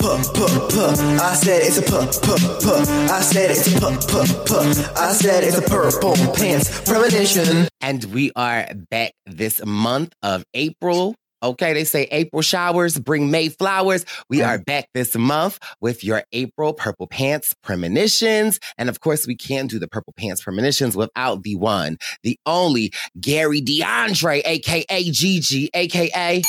Puh, 0.00 0.16
puh, 0.32 0.68
puh. 0.70 1.20
I 1.20 1.34
said 1.34 1.60
it's 1.62 1.76
a 1.76 1.82
puh, 1.82 2.06
puh, 2.06 2.38
puh. 2.62 3.12
I 3.12 3.20
said 3.20 3.50
it's 3.50 3.66
a 3.66 3.78
puh, 3.78 3.98
puh, 4.08 4.44
puh. 4.46 4.92
I 4.96 5.12
said 5.12 5.44
it's 5.44 5.58
a 5.58 5.62
purple 5.62 6.14
pants 6.32 6.80
premonition. 6.88 7.68
And 7.82 8.04
we 8.04 8.32
are 8.34 8.66
back 8.90 9.12
this 9.26 9.62
month 9.62 10.14
of 10.22 10.42
April. 10.54 11.16
Okay, 11.42 11.74
they 11.74 11.84
say 11.84 12.04
April 12.12 12.40
showers 12.40 12.98
bring 12.98 13.30
May 13.30 13.50
flowers. 13.50 14.06
We 14.30 14.38
mm. 14.38 14.48
are 14.48 14.58
back 14.58 14.88
this 14.94 15.14
month 15.16 15.58
with 15.82 16.02
your 16.02 16.22
April 16.32 16.72
Purple 16.72 17.06
Pants 17.06 17.54
premonitions. 17.62 18.58
And 18.78 18.88
of 18.88 19.00
course, 19.00 19.26
we 19.26 19.36
can't 19.36 19.68
do 19.68 19.78
the 19.78 19.88
Purple 19.88 20.14
Pants 20.16 20.42
premonitions 20.42 20.96
without 20.96 21.42
the 21.42 21.56
one, 21.56 21.98
the 22.22 22.38
only 22.46 22.92
Gary 23.20 23.60
DeAndre, 23.60 24.42
aka 24.46 25.10
Gigi, 25.10 25.68
aka 25.74 26.42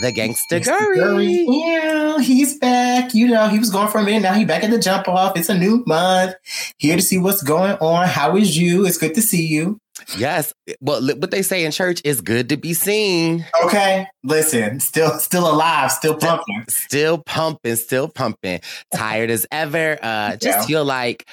the 0.00 0.12
Gangsta 0.12 0.64
Gurry. 0.64 1.46
Yeah, 1.46 2.18
he's 2.20 2.58
back. 2.58 2.69
You 3.14 3.28
know, 3.28 3.48
he 3.48 3.58
was 3.58 3.70
gone 3.70 3.90
for 3.90 3.98
a 3.98 4.02
minute. 4.02 4.22
Now 4.22 4.34
he 4.34 4.44
back 4.44 4.64
at 4.64 4.70
the 4.70 4.78
jump 4.78 5.08
off. 5.08 5.36
It's 5.36 5.48
a 5.48 5.56
new 5.58 5.82
month. 5.86 6.34
Here 6.78 6.96
to 6.96 7.02
see 7.02 7.18
what's 7.18 7.42
going 7.42 7.72
on. 7.80 8.06
How 8.08 8.36
is 8.36 8.56
you? 8.56 8.86
It's 8.86 8.98
good 8.98 9.14
to 9.14 9.22
see 9.22 9.46
you. 9.46 9.78
Yes. 10.16 10.52
Well, 10.80 11.02
what 11.18 11.30
they 11.30 11.42
say 11.42 11.64
in 11.64 11.72
church 11.72 12.00
is 12.04 12.20
good 12.22 12.48
to 12.48 12.56
be 12.56 12.72
seen. 12.74 13.44
Okay. 13.64 14.06
Listen, 14.24 14.80
still 14.80 15.18
still 15.18 15.50
alive, 15.50 15.90
still 15.92 16.16
pumping. 16.16 16.64
Still 16.68 17.18
pumping, 17.18 17.76
still 17.76 18.08
pumping. 18.08 18.60
Tired 18.94 19.30
as 19.30 19.46
ever. 19.52 19.98
Uh 20.02 20.36
just 20.36 20.44
Yeah. 20.60 20.64
feel 20.66 20.84
like 20.84 21.26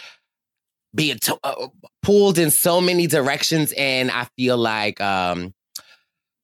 being 0.96 1.18
to- 1.20 1.40
uh, 1.44 1.68
pulled 2.02 2.38
in 2.38 2.50
so 2.52 2.82
many 2.82 3.08
directions 3.08 3.74
and 3.78 4.10
I 4.12 4.28
feel 4.38 4.58
like 4.58 5.00
um 5.00 5.54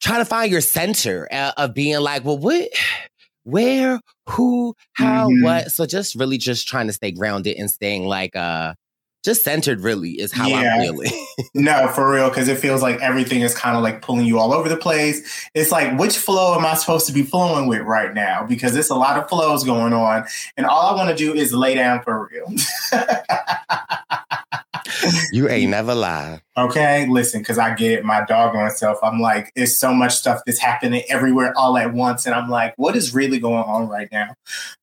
trying 0.01 0.19
to 0.19 0.25
find 0.25 0.51
your 0.51 0.59
center 0.61 1.27
uh, 1.31 1.53
of 1.55 1.73
being 1.73 1.99
like, 2.01 2.25
well, 2.25 2.37
what 2.37 2.67
where, 3.43 3.99
who, 4.29 4.75
how, 4.93 5.29
Mhm. 5.29 5.43
what. 5.43 5.71
So 5.71 5.85
just 5.85 6.15
really 6.15 6.37
just 6.37 6.67
trying 6.67 6.87
to 6.87 6.93
stay 6.93 7.11
grounded 7.11 7.57
and 7.57 7.69
staying 7.69 8.05
like 8.05 8.35
uh 8.35 8.73
just 9.25 9.43
centered 9.45 9.79
really 9.79 10.11
is 10.19 10.33
how 10.33 10.47
Yeah. 10.49 10.75
I'm 10.75 10.81
feeling. 10.81 11.11
No, 11.55 11.87
for 11.87 12.11
real, 12.11 12.29
because 12.29 12.47
it 12.49 12.57
feels 12.59 12.81
like 12.81 12.99
everything 13.01 13.41
is 13.41 13.55
kind 13.55 13.75
of 13.77 13.81
like 13.83 14.01
pulling 14.01 14.25
you 14.25 14.37
all 14.37 14.53
over 14.53 14.67
the 14.69 14.75
place. 14.77 15.47
It's 15.55 15.71
like, 15.71 15.97
which 15.97 16.17
flow 16.17 16.55
am 16.55 16.65
I 16.65 16.73
supposed 16.75 17.07
to 17.07 17.13
be 17.13 17.23
flowing 17.23 17.67
with 17.67 17.81
right 17.81 18.13
now? 18.13 18.45
Because 18.45 18.73
there's 18.73 18.89
a 18.89 18.95
lot 18.95 19.17
of 19.17 19.29
flows 19.29 19.63
going 19.63 19.93
on, 19.93 20.25
and 20.57 20.65
all 20.65 20.93
I 20.93 20.95
want 20.95 21.09
to 21.09 21.15
do 21.15 21.33
is 21.33 21.53
lay 21.53 21.73
down 21.75 22.03
for 22.03 22.29
real. 22.31 22.53
you 25.31 25.49
ain't 25.49 25.71
never 25.71 25.95
lie. 25.95 26.41
Okay, 26.55 27.07
listen, 27.07 27.41
because 27.41 27.57
I 27.57 27.73
get 27.73 27.91
it, 27.91 28.05
my 28.05 28.23
doggone 28.25 28.69
self. 28.71 28.99
I'm 29.01 29.19
like, 29.19 29.51
there's 29.55 29.79
so 29.79 29.93
much 29.93 30.13
stuff 30.13 30.41
that's 30.45 30.59
happening 30.59 31.03
everywhere 31.09 31.53
all 31.57 31.77
at 31.77 31.93
once, 31.93 32.25
and 32.25 32.35
I'm 32.35 32.49
like, 32.49 32.73
what 32.77 32.95
is 32.95 33.13
really 33.13 33.39
going 33.39 33.63
on 33.63 33.87
right 33.87 34.07
now? 34.11 34.35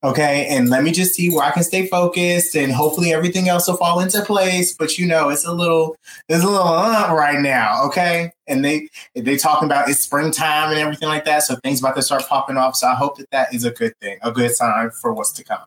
Okay, 0.03 0.47
and 0.49 0.69
let 0.69 0.83
me 0.83 0.91
just 0.91 1.13
see 1.13 1.29
where 1.29 1.43
I 1.45 1.51
can 1.51 1.63
stay 1.63 1.87
focused, 1.87 2.55
and 2.55 2.71
hopefully 2.73 3.13
everything 3.13 3.47
else 3.47 3.67
will 3.67 3.77
fall 3.77 4.01
into 4.01 4.21
place. 4.23 4.75
But 4.77 4.97
you 4.97 5.07
know, 5.07 5.29
it's 5.29 5.45
a 5.45 5.53
little, 5.53 5.95
there's 6.27 6.43
a 6.43 6.49
little 6.49 6.67
uh, 6.67 7.13
right 7.13 7.39
now. 7.39 7.85
Okay, 7.85 8.31
and 8.47 8.65
they 8.65 8.89
they 9.15 9.37
talking 9.37 9.67
about 9.67 9.89
it's 9.89 10.01
springtime 10.01 10.71
and 10.71 10.79
everything 10.79 11.07
like 11.07 11.25
that, 11.25 11.43
so 11.43 11.55
things 11.57 11.79
about 11.79 11.95
to 11.95 12.01
start 12.01 12.27
popping 12.27 12.57
off. 12.57 12.75
So 12.75 12.87
I 12.87 12.95
hope 12.95 13.17
that 13.17 13.29
that 13.31 13.53
is 13.53 13.63
a 13.63 13.71
good 13.71 13.93
thing, 14.01 14.17
a 14.21 14.31
good 14.31 14.53
sign 14.53 14.91
for 14.91 15.13
what's 15.13 15.31
to 15.33 15.43
come. 15.43 15.63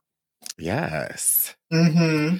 Yes. 0.58 1.54
hmm 1.70 2.36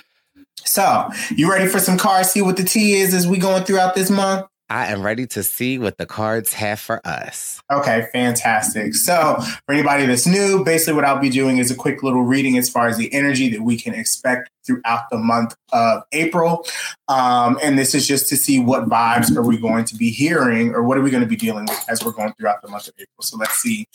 So, 0.64 1.09
you 1.37 1.51
ready 1.51 1.67
for 1.67 1.79
some 1.79 1.99
cards? 1.99 2.31
See 2.31 2.43
what 2.43 2.57
the 2.57 2.64
tea 2.64 2.95
is 2.95 3.14
as 3.14 3.27
we 3.27 3.38
going 3.38 3.64
throughout 3.64 3.95
this 3.95 4.11
month. 4.11 4.47
I 4.71 4.87
am 4.87 5.03
ready 5.03 5.27
to 5.29 5.43
see 5.43 5.79
what 5.79 5.99
the 5.99 6.07
cards 6.07 6.55
have 6.55 6.81
for 6.81 7.07
us. 7.07 7.61
Okay, 7.71 8.09
fantastic. 8.12 8.95
So, 8.95 9.38
for 9.67 9.73
anybody 9.75 10.07
that's 10.07 10.27
new, 10.27 10.64
basically 10.64 10.95
what 10.95 11.05
I'll 11.05 11.21
be 11.21 11.29
doing 11.29 11.59
is 11.59 11.71
a 11.71 11.75
quick 11.75 12.03
little 12.03 12.23
reading 12.23 12.57
as 12.57 12.71
far 12.71 12.88
as 12.88 12.97
the 12.97 13.12
energy 13.12 13.51
that 13.51 13.61
we 13.61 13.77
can 13.79 13.95
expect 13.95 14.49
throughout 14.67 15.11
the 15.11 15.19
month 15.19 15.55
of 15.73 16.03
April. 16.12 16.67
Um, 17.09 17.59
and 17.62 17.79
this 17.79 17.95
is 17.95 18.09
just 18.09 18.27
to 18.31 18.37
see 18.37 18.59
what 18.59 18.88
vibes 18.88 19.37
are 19.37 19.43
we 19.43 19.59
going 19.59 19.85
to 19.85 19.95
be 19.95 20.11
hearing 20.11 20.75
or 20.75 20.83
what 20.83 20.97
are 20.97 21.03
we 21.03 21.11
going 21.11 21.23
to 21.23 21.29
be 21.29 21.37
dealing 21.37 21.67
with 21.67 21.85
as 21.90 22.03
we're 22.03 22.12
going 22.12 22.33
throughout 22.33 22.62
the 22.62 22.69
month 22.69 22.88
of 22.88 22.95
April. 22.95 23.23
So, 23.23 23.37
let's 23.37 23.57
see 23.59 23.87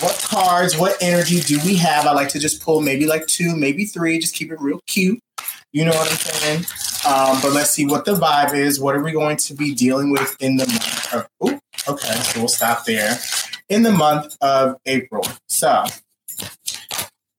what 0.00 0.18
cards, 0.26 0.76
what 0.76 0.96
energy 1.02 1.40
do 1.40 1.60
we 1.66 1.76
have? 1.76 2.06
I 2.06 2.12
like 2.12 2.30
to 2.30 2.38
just 2.38 2.62
pull 2.62 2.80
maybe 2.80 3.06
like 3.06 3.26
two, 3.26 3.54
maybe 3.54 3.84
three, 3.84 4.18
just 4.18 4.34
keep 4.34 4.50
it 4.50 4.58
real 4.58 4.80
cute. 4.86 5.20
You 5.74 5.84
know 5.84 5.90
what 5.90 6.08
I'm 6.08 6.16
saying? 6.16 6.64
Um, 7.04 7.42
but 7.42 7.52
let's 7.52 7.70
see 7.70 7.84
what 7.84 8.04
the 8.04 8.14
vibe 8.14 8.54
is. 8.54 8.78
What 8.78 8.94
are 8.94 9.02
we 9.02 9.10
going 9.10 9.36
to 9.38 9.54
be 9.54 9.74
dealing 9.74 10.12
with 10.12 10.36
in 10.38 10.56
the 10.56 10.66
month 10.68 11.12
of? 11.12 11.28
Ooh, 11.44 11.58
okay, 11.88 12.14
so 12.14 12.38
we'll 12.38 12.48
stop 12.48 12.84
there. 12.84 13.18
In 13.68 13.82
the 13.82 13.90
month 13.90 14.36
of 14.40 14.76
April. 14.86 15.26
So, 15.48 15.84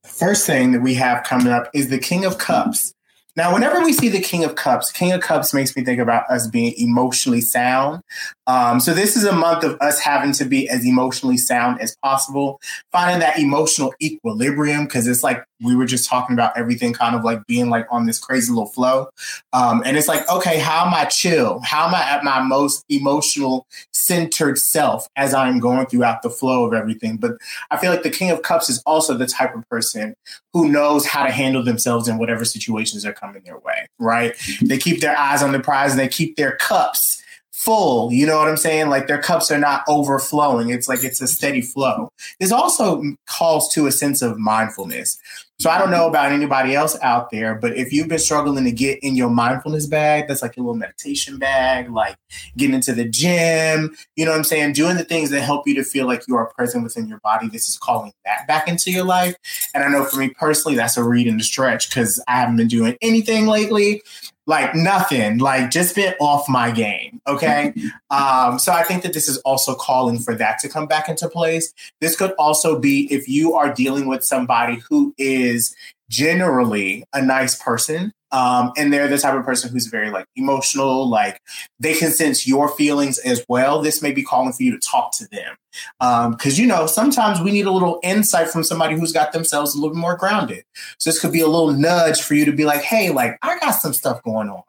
first 0.04 0.46
thing 0.46 0.74
that 0.74 0.82
we 0.82 0.96
have 0.96 1.24
coming 1.24 1.48
up 1.48 1.70
is 1.74 1.88
the 1.88 1.98
King 1.98 2.26
of 2.26 2.38
Cups. 2.38 2.94
Now, 3.38 3.54
whenever 3.54 3.82
we 3.82 3.94
see 3.94 4.10
the 4.10 4.22
King 4.22 4.44
of 4.44 4.56
Cups, 4.56 4.92
King 4.92 5.14
of 5.14 5.22
Cups 5.22 5.54
makes 5.54 5.76
me 5.76 5.84
think 5.86 6.00
about 6.00 6.30
us 6.30 6.48
being 6.48 6.74
emotionally 6.78 7.42
sound. 7.42 8.02
Um, 8.48 8.82
so, 8.82 8.94
this 8.94 9.16
is 9.16 9.24
a 9.24 9.34
month 9.34 9.64
of 9.64 9.78
us 9.80 10.00
having 10.00 10.34
to 10.34 10.46
be 10.46 10.68
as 10.68 10.86
emotionally 10.86 11.38
sound 11.38 11.80
as 11.80 11.96
possible, 12.04 12.60
finding 12.92 13.20
that 13.20 13.40
emotional 13.40 13.94
equilibrium, 14.02 14.86
because 14.86 15.08
it's 15.08 15.24
like 15.24 15.46
we 15.62 15.76
were 15.76 15.86
just 15.86 16.10
talking 16.10 16.34
about 16.34 16.58
everything 16.58 16.94
kind 16.94 17.16
of 17.16 17.24
like 17.24 17.46
being 17.48 17.70
like 17.70 17.88
on 17.90 18.06
this 18.06 18.20
crazy 18.20 18.52
little 18.52 18.68
flow. 18.68 19.10
Um, 19.54 19.82
and 19.86 19.98
it's 19.98 20.08
like, 20.08 20.30
okay, 20.30 20.60
how 20.60 20.86
am 20.86 20.94
I 20.94 21.06
chill? 21.06 21.60
How 21.62 21.88
am 21.88 21.96
I 21.96 22.02
at 22.02 22.24
my 22.24 22.42
most 22.42 22.84
emotional 22.90 23.66
centered 23.92 24.58
self 24.58 25.08
as 25.16 25.34
I'm 25.34 25.60
going 25.60 25.86
throughout 25.88 26.22
the 26.22 26.30
flow 26.30 26.66
of 26.66 26.74
everything? 26.74 27.18
But 27.18 27.34
I 27.72 27.78
feel 27.78 27.92
like 27.92 28.04
the 28.04 28.10
King 28.10 28.32
of 28.32 28.42
Cups 28.42 28.70
is 28.70 28.82
also 28.86 29.16
the 29.16 29.28
type 29.28 29.56
of 29.56 29.68
person 29.70 30.16
who 30.54 30.70
knows 30.70 31.06
how 31.06 31.26
to 31.26 31.32
handle 31.32 31.64
themselves 31.64 32.08
in 32.08 32.18
whatever 32.18 32.46
situations 32.46 33.06
are 33.06 33.14
coming 33.14 33.42
their 33.46 33.60
way, 33.60 33.88
right? 34.00 34.36
They 34.62 34.78
keep 34.78 35.02
their 35.02 35.18
eyes 35.18 35.42
on 35.42 35.52
the 35.52 35.60
prize 35.60 35.92
and 35.92 36.00
they 36.00 36.08
keep 36.08 36.36
their 36.36 36.56
cups 36.58 37.22
full. 37.66 38.14
You 38.14 38.28
know 38.28 38.38
what 38.38 38.48
I'm 38.48 38.58
saying? 38.58 38.90
Like 38.90 39.08
their 39.08 39.22
cups 39.22 39.50
are 39.50 39.58
not 39.58 39.84
overflowing. 39.88 40.70
It's 40.70 40.88
like 40.88 41.04
it's 41.04 41.20
a 41.20 41.28
steady 41.28 41.62
flow. 41.62 42.12
This 42.40 42.52
also 42.52 43.04
calls 43.28 43.74
to 43.74 43.88
a 43.88 43.92
sense 43.92 44.22
of 44.22 44.38
mindfulness. 44.38 45.18
So 45.58 45.70
I 45.70 45.80
don't 45.80 45.90
know 45.90 46.06
about 46.06 46.34
anybody 46.34 46.76
else 46.76 46.98
out 47.02 47.32
there, 47.32 47.56
but 47.56 47.78
if 47.78 47.94
you've 47.94 48.10
been 48.10 48.20
struggling 48.20 48.66
to 48.66 48.74
get 48.74 49.00
in 49.02 49.16
your 49.16 49.30
mindfulness 49.30 49.88
bag, 49.88 50.28
that's 50.28 50.42
like 50.42 50.58
your 50.58 50.66
little 50.66 50.78
meditation 50.78 51.40
bag, 51.40 51.90
like 51.90 52.18
getting 52.58 52.76
into 52.76 52.92
the 52.94 53.08
gym, 53.08 53.96
you 54.18 54.26
know 54.26 54.32
what 54.32 54.38
I'm 54.38 54.44
saying? 54.44 54.74
Doing 54.74 54.98
the 54.98 55.06
things 55.06 55.30
that 55.30 55.42
help 55.42 55.66
you 55.66 55.74
to 55.76 55.84
feel 55.84 56.08
like 56.08 56.28
you 56.28 56.36
are 56.36 56.52
present 56.54 56.84
within 56.84 57.08
your 57.08 57.20
body. 57.20 57.48
This 57.48 57.70
is 57.70 57.78
calling 57.78 58.12
that 58.26 58.46
back 58.48 58.68
into 58.68 58.92
your 58.92 59.06
life. 59.06 59.36
And 59.74 59.82
I 59.82 59.88
know 59.88 60.04
for 60.04 60.18
me 60.18 60.30
personally, 60.30 60.76
that's 60.76 60.98
a 60.98 61.04
read 61.04 61.26
and 61.26 61.40
a 61.40 61.44
stretch 61.44 61.90
because 61.90 62.22
I 62.28 62.34
haven't 62.34 62.58
been 62.58 62.68
doing 62.68 62.98
anything 63.02 63.48
lately 63.48 64.02
like 64.48 64.76
nothing 64.76 65.40
like 65.40 65.72
just 65.72 65.96
been 65.96 66.14
off 66.20 66.48
my 66.48 66.72
game 66.72 67.22
okay? 67.28 67.74
Um 68.12 68.60
so 68.60 68.72
i 68.72 68.84
think 68.84 69.04
that 69.04 69.14
this 69.14 69.28
is 69.28 69.38
also 69.40 69.74
calling 69.76 70.20
for 70.20 70.36
that 70.36 70.60
to 70.60 70.70
come 70.70 70.86
back 70.86 71.10
into 71.10 71.28
place. 71.28 71.74
This 72.02 72.16
could 72.16 72.32
also 72.34 72.80
be 72.80 73.12
if 73.12 73.28
you 73.28 73.56
are 73.56 73.74
dealing 73.74 74.08
with 74.08 74.24
somebody 74.24 74.82
who 74.88 75.14
is 75.18 75.76
generally 76.10 77.04
a 77.14 77.22
nice 77.22 77.56
person 77.62 78.14
Um, 78.36 78.74
and 78.76 78.92
they're 78.92 79.08
the 79.08 79.18
type 79.18 79.34
of 79.34 79.46
person 79.46 79.72
who's 79.72 79.86
very 79.86 80.12
like 80.12 80.26
emotional, 80.36 81.08
like 81.08 81.42
they 81.80 81.94
can 81.94 82.12
sense 82.12 82.46
your 82.46 82.68
feelings 82.68 83.18
as 83.20 83.46
well. 83.48 83.82
This 83.82 84.02
may 84.02 84.12
be 84.12 84.24
calling 84.24 84.52
for 84.52 84.62
you 84.62 84.72
to 84.72 84.78
talk 84.80 85.16
to 85.20 85.28
them. 85.30 85.56
Um, 86.02 86.36
cause 86.36 86.58
you 86.58 86.68
know, 86.68 86.86
sometimes 86.86 87.40
we 87.40 87.52
need 87.52 87.66
a 87.66 87.72
little 87.72 87.98
insight 88.04 88.50
from 88.50 88.66
somebody 88.66 88.96
who's 88.96 89.14
got 89.14 89.32
themselves 89.32 89.74
a 89.74 89.80
little 89.80 89.96
more 89.96 90.18
grounded. 90.18 90.66
So 90.98 91.10
this 91.10 91.20
could 91.22 91.32
be 91.32 91.40
a 91.40 91.48
little 91.48 91.72
nudge 91.72 92.22
for 92.22 92.34
you 92.34 92.44
to 92.44 92.52
be 92.52 92.66
like, 92.66 92.82
Hey, 92.82 93.10
like 93.10 93.38
I 93.42 93.58
got 93.60 93.72
some 93.72 93.94
stuff 93.94 94.22
going 94.24 94.50
on. 94.50 94.64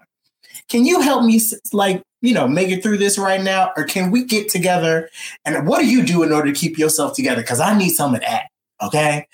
Can 0.68 0.84
you 0.84 1.00
help 1.00 1.24
me 1.24 1.40
like, 1.72 2.02
you 2.20 2.34
know, 2.34 2.46
make 2.46 2.68
it 2.68 2.84
through 2.84 2.98
this 2.98 3.18
right 3.18 3.42
now? 3.42 3.72
Or 3.76 3.82
can 3.82 4.12
we 4.12 4.24
get 4.24 4.48
together? 4.48 5.10
And 5.44 5.66
what 5.66 5.80
do 5.80 5.88
you 5.88 6.04
do 6.04 6.22
in 6.22 6.32
order 6.32 6.52
to 6.52 6.58
keep 6.58 6.78
yourself 6.78 7.16
together? 7.16 7.42
Cause 7.42 7.58
I 7.58 7.76
need 7.76 7.90
some 7.90 8.14
of 8.14 8.20
that. 8.20 8.44
Okay. 8.80 9.26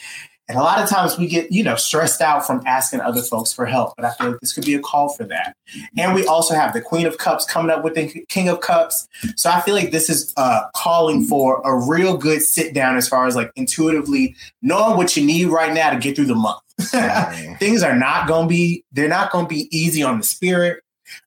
And 0.48 0.58
a 0.58 0.62
lot 0.62 0.82
of 0.82 0.88
times 0.88 1.16
we 1.16 1.28
get, 1.28 1.52
you 1.52 1.62
know, 1.62 1.76
stressed 1.76 2.20
out 2.20 2.46
from 2.46 2.62
asking 2.66 3.00
other 3.00 3.22
folks 3.22 3.52
for 3.52 3.64
help. 3.64 3.94
But 3.96 4.04
I 4.04 4.12
feel 4.14 4.32
like 4.32 4.40
this 4.40 4.52
could 4.52 4.64
be 4.64 4.74
a 4.74 4.80
call 4.80 5.08
for 5.10 5.24
that. 5.24 5.56
And 5.96 6.14
we 6.14 6.26
also 6.26 6.54
have 6.54 6.74
the 6.74 6.80
Queen 6.80 7.06
of 7.06 7.16
Cups 7.18 7.44
coming 7.44 7.70
up 7.70 7.84
with 7.84 7.94
the 7.94 8.24
King 8.28 8.48
of 8.48 8.60
Cups. 8.60 9.08
So 9.36 9.50
I 9.50 9.60
feel 9.60 9.74
like 9.74 9.92
this 9.92 10.10
is 10.10 10.32
uh, 10.36 10.62
calling 10.74 11.24
for 11.24 11.62
a 11.64 11.76
real 11.76 12.16
good 12.16 12.42
sit 12.42 12.74
down 12.74 12.96
as 12.96 13.08
far 13.08 13.26
as 13.26 13.36
like 13.36 13.52
intuitively 13.56 14.34
knowing 14.62 14.96
what 14.96 15.16
you 15.16 15.24
need 15.24 15.46
right 15.46 15.72
now 15.72 15.90
to 15.90 15.98
get 15.98 16.16
through 16.16 16.26
the 16.26 16.34
month. 16.34 16.60
Things 17.58 17.82
are 17.82 17.96
not 17.96 18.26
going 18.26 18.48
to 18.48 18.48
be, 18.48 18.84
they're 18.92 19.08
not 19.08 19.30
going 19.30 19.46
to 19.46 19.48
be 19.48 19.68
easy 19.76 20.02
on 20.02 20.18
the 20.18 20.24
spirit 20.24 20.82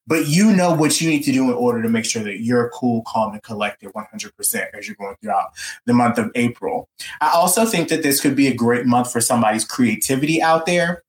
but 0.07 0.27
you 0.27 0.55
know 0.55 0.73
what 0.73 0.99
you 0.99 1.09
need 1.09 1.23
to 1.23 1.31
do 1.31 1.45
in 1.45 1.53
order 1.53 1.81
to 1.81 1.89
make 1.89 2.05
sure 2.05 2.23
that 2.23 2.41
you're 2.41 2.69
cool, 2.69 3.03
calm, 3.07 3.33
and 3.33 3.43
collected 3.43 3.91
100% 3.93 4.65
as 4.77 4.87
you're 4.87 4.95
going 4.95 5.15
throughout 5.21 5.51
the 5.85 5.93
month 5.93 6.17
of 6.17 6.31
April. 6.35 6.89
I 7.21 7.29
also 7.29 7.65
think 7.65 7.89
that 7.89 8.03
this 8.03 8.19
could 8.19 8.35
be 8.35 8.47
a 8.47 8.53
great 8.53 8.85
month 8.85 9.11
for 9.11 9.21
somebody's 9.21 9.65
creativity 9.65 10.41
out 10.41 10.65
there 10.65 11.04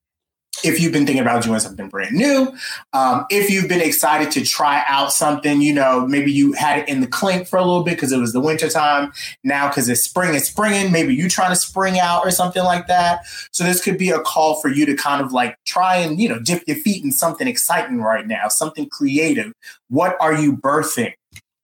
if 0.65 0.81
you've 0.81 0.93
been 0.93 1.07
thinking 1.07 1.23
about 1.23 1.43
doing 1.43 1.61
something 1.61 1.89
brand 1.89 2.15
new, 2.15 2.53
um, 2.93 3.27
if 3.31 3.51
you've 3.51 3.69
been 3.69 3.81
excited 3.81 4.31
to 4.33 4.45
try 4.45 4.83
out 4.87 5.13
something, 5.13 5.61
you 5.61 5.73
know, 5.73 6.07
maybe 6.07 6.33
you 6.33 6.53
had 6.53 6.81
it 6.81 6.89
in 6.89 7.01
the 7.01 7.07
clink 7.07 7.47
for 7.47 7.59
a 7.59 7.65
little 7.65 7.83
bit 7.83 7.93
because 7.93 8.13
it 8.13 8.19
was 8.19 8.33
the 8.33 8.41
winter 8.41 8.69
time. 8.69 9.13
Now, 9.45 9.69
because 9.69 9.89
it's 9.89 10.03
spring, 10.03 10.35
it's 10.35 10.49
springing. 10.49 10.93
Maybe 10.93 11.15
you 11.15 11.29
trying 11.29 11.51
to 11.51 11.57
spring 11.57 11.99
out 11.99 12.25
or 12.25 12.31
something 12.31 12.65
like 12.65 12.87
that. 12.87 13.27
So 13.53 13.65
this 13.65 13.83
could 13.83 13.99
be 13.99 14.11
a 14.11 14.21
call 14.21 14.61
for 14.61 14.69
you 14.69 14.87
to 14.87 14.95
kind 14.95 15.25
of 15.25 15.33
like 15.33 15.57
try 15.65 15.97
and 15.97 16.21
you 16.21 16.29
know 16.29 16.39
dip 16.39 16.63
your 16.67 16.77
feet 16.77 17.05
in 17.05 17.13
something 17.13 17.47
exciting 17.47 18.01
right 18.01 18.27
now, 18.27 18.49
something 18.49 18.89
creative. 18.89 19.53
What 19.89 20.17
are 20.21 20.35
you 20.35 20.57
birthing? 20.57 21.15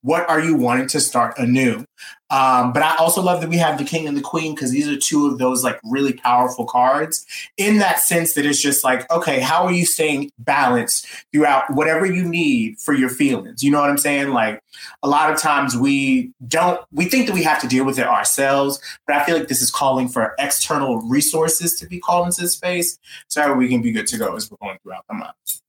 What 0.03 0.29
are 0.29 0.39
you 0.39 0.55
wanting 0.55 0.87
to 0.87 0.99
start 0.99 1.37
anew? 1.37 1.85
Um, 2.29 2.73
but 2.73 2.81
I 2.81 2.95
also 2.95 3.21
love 3.21 3.41
that 3.41 3.49
we 3.49 3.57
have 3.57 3.77
the 3.77 3.83
king 3.83 4.07
and 4.07 4.17
the 4.17 4.21
queen 4.21 4.55
because 4.55 4.71
these 4.71 4.87
are 4.87 4.97
two 4.97 5.27
of 5.27 5.37
those 5.37 5.63
like 5.63 5.79
really 5.83 6.13
powerful 6.13 6.65
cards 6.65 7.25
in 7.57 7.77
that 7.77 7.99
sense 7.99 8.33
that 8.33 8.45
it's 8.45 8.61
just 8.61 8.83
like, 8.83 9.09
okay, 9.11 9.39
how 9.39 9.65
are 9.65 9.71
you 9.71 9.85
staying 9.85 10.31
balanced 10.39 11.07
throughout 11.31 11.71
whatever 11.73 12.05
you 12.05 12.25
need 12.25 12.79
for 12.79 12.93
your 12.93 13.09
feelings? 13.09 13.63
You 13.63 13.71
know 13.71 13.79
what 13.79 13.89
I'm 13.89 13.99
saying? 13.99 14.29
Like 14.29 14.61
a 15.03 15.07
lot 15.07 15.31
of 15.31 15.39
times 15.39 15.77
we 15.77 16.31
don't, 16.47 16.81
we 16.91 17.05
think 17.05 17.27
that 17.27 17.33
we 17.33 17.43
have 17.43 17.61
to 17.61 17.67
deal 17.67 17.85
with 17.85 17.99
it 17.99 18.07
ourselves, 18.07 18.81
but 19.05 19.15
I 19.15 19.23
feel 19.23 19.37
like 19.37 19.47
this 19.47 19.61
is 19.61 19.69
calling 19.69 20.09
for 20.09 20.33
external 20.39 21.01
resources 21.03 21.79
to 21.79 21.87
be 21.87 21.99
called 21.99 22.25
into 22.27 22.47
space 22.47 22.97
so 23.27 23.41
that 23.41 23.55
we 23.55 23.69
can 23.69 23.81
be 23.81 23.91
good 23.91 24.07
to 24.07 24.17
go 24.17 24.35
as 24.35 24.49
we're 24.49 24.57
going 24.57 24.79
throughout 24.81 25.05
the 25.07 25.13
month. 25.13 25.61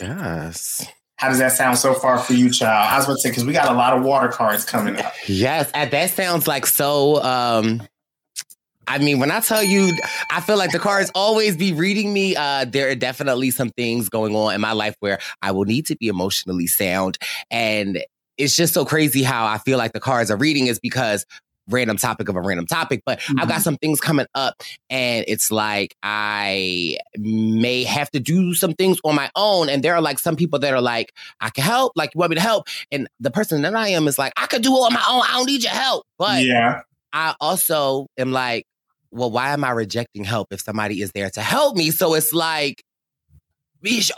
Yes. 0.00 0.86
How 1.18 1.28
does 1.28 1.38
that 1.38 1.52
sound 1.52 1.78
so 1.78 1.94
far 1.94 2.18
for 2.18 2.32
you, 2.32 2.48
child? 2.48 2.90
I 2.90 2.96
was 2.96 3.04
about 3.06 3.14
to 3.16 3.20
say 3.20 3.30
because 3.30 3.44
we 3.44 3.52
got 3.52 3.68
a 3.68 3.74
lot 3.74 3.96
of 3.96 4.04
water 4.04 4.28
cards 4.28 4.64
coming 4.64 4.96
up. 4.96 5.12
Yes, 5.26 5.70
that 5.72 6.10
sounds 6.10 6.46
like 6.46 6.64
so. 6.64 7.22
um 7.22 7.82
I 8.86 8.96
mean, 8.96 9.18
when 9.18 9.30
I 9.30 9.40
tell 9.40 9.62
you, 9.62 9.92
I 10.30 10.40
feel 10.40 10.56
like 10.56 10.72
the 10.72 10.78
cards 10.78 11.10
always 11.14 11.58
be 11.58 11.74
reading 11.74 12.10
me. 12.10 12.34
Uh, 12.34 12.64
there 12.64 12.88
are 12.88 12.94
definitely 12.94 13.50
some 13.50 13.68
things 13.68 14.08
going 14.08 14.34
on 14.34 14.54
in 14.54 14.62
my 14.62 14.72
life 14.72 14.94
where 15.00 15.18
I 15.42 15.50
will 15.50 15.66
need 15.66 15.84
to 15.86 15.96
be 15.96 16.08
emotionally 16.08 16.66
sound, 16.66 17.18
and 17.50 18.02
it's 18.38 18.56
just 18.56 18.72
so 18.72 18.86
crazy 18.86 19.22
how 19.22 19.46
I 19.46 19.58
feel 19.58 19.76
like 19.76 19.92
the 19.92 20.00
cards 20.00 20.30
are 20.30 20.36
reading 20.36 20.68
is 20.68 20.78
because 20.78 21.26
random 21.68 21.96
topic 21.96 22.28
of 22.28 22.36
a 22.36 22.40
random 22.40 22.66
topic, 22.66 23.02
but 23.04 23.20
mm-hmm. 23.20 23.40
I've 23.40 23.48
got 23.48 23.62
some 23.62 23.76
things 23.76 24.00
coming 24.00 24.26
up 24.34 24.62
and 24.90 25.24
it's 25.28 25.50
like 25.50 25.96
I 26.02 26.98
may 27.16 27.84
have 27.84 28.10
to 28.12 28.20
do 28.20 28.54
some 28.54 28.74
things 28.74 28.98
on 29.04 29.14
my 29.14 29.30
own. 29.36 29.68
And 29.68 29.82
there 29.82 29.94
are 29.94 30.00
like 30.00 30.18
some 30.18 30.36
people 30.36 30.58
that 30.60 30.72
are 30.72 30.80
like, 30.80 31.12
I 31.40 31.50
can 31.50 31.64
help, 31.64 31.92
like 31.96 32.14
you 32.14 32.18
want 32.18 32.30
me 32.30 32.36
to 32.36 32.42
help. 32.42 32.68
And 32.90 33.08
the 33.20 33.30
person 33.30 33.62
that 33.62 33.74
I 33.74 33.88
am 33.88 34.08
is 34.08 34.18
like, 34.18 34.32
I 34.36 34.46
could 34.46 34.62
do 34.62 34.74
it 34.74 34.80
on 34.80 34.92
my 34.92 35.04
own. 35.08 35.22
I 35.26 35.32
don't 35.36 35.46
need 35.46 35.62
your 35.62 35.72
help. 35.72 36.04
But 36.18 36.44
yeah. 36.44 36.82
I 37.12 37.34
also 37.40 38.06
am 38.16 38.32
like, 38.32 38.66
well, 39.10 39.30
why 39.30 39.52
am 39.52 39.64
I 39.64 39.70
rejecting 39.70 40.24
help 40.24 40.52
if 40.52 40.60
somebody 40.60 41.00
is 41.00 41.12
there 41.12 41.30
to 41.30 41.40
help 41.40 41.76
me? 41.76 41.90
So 41.90 42.14
it's 42.14 42.34
like, 42.34 42.82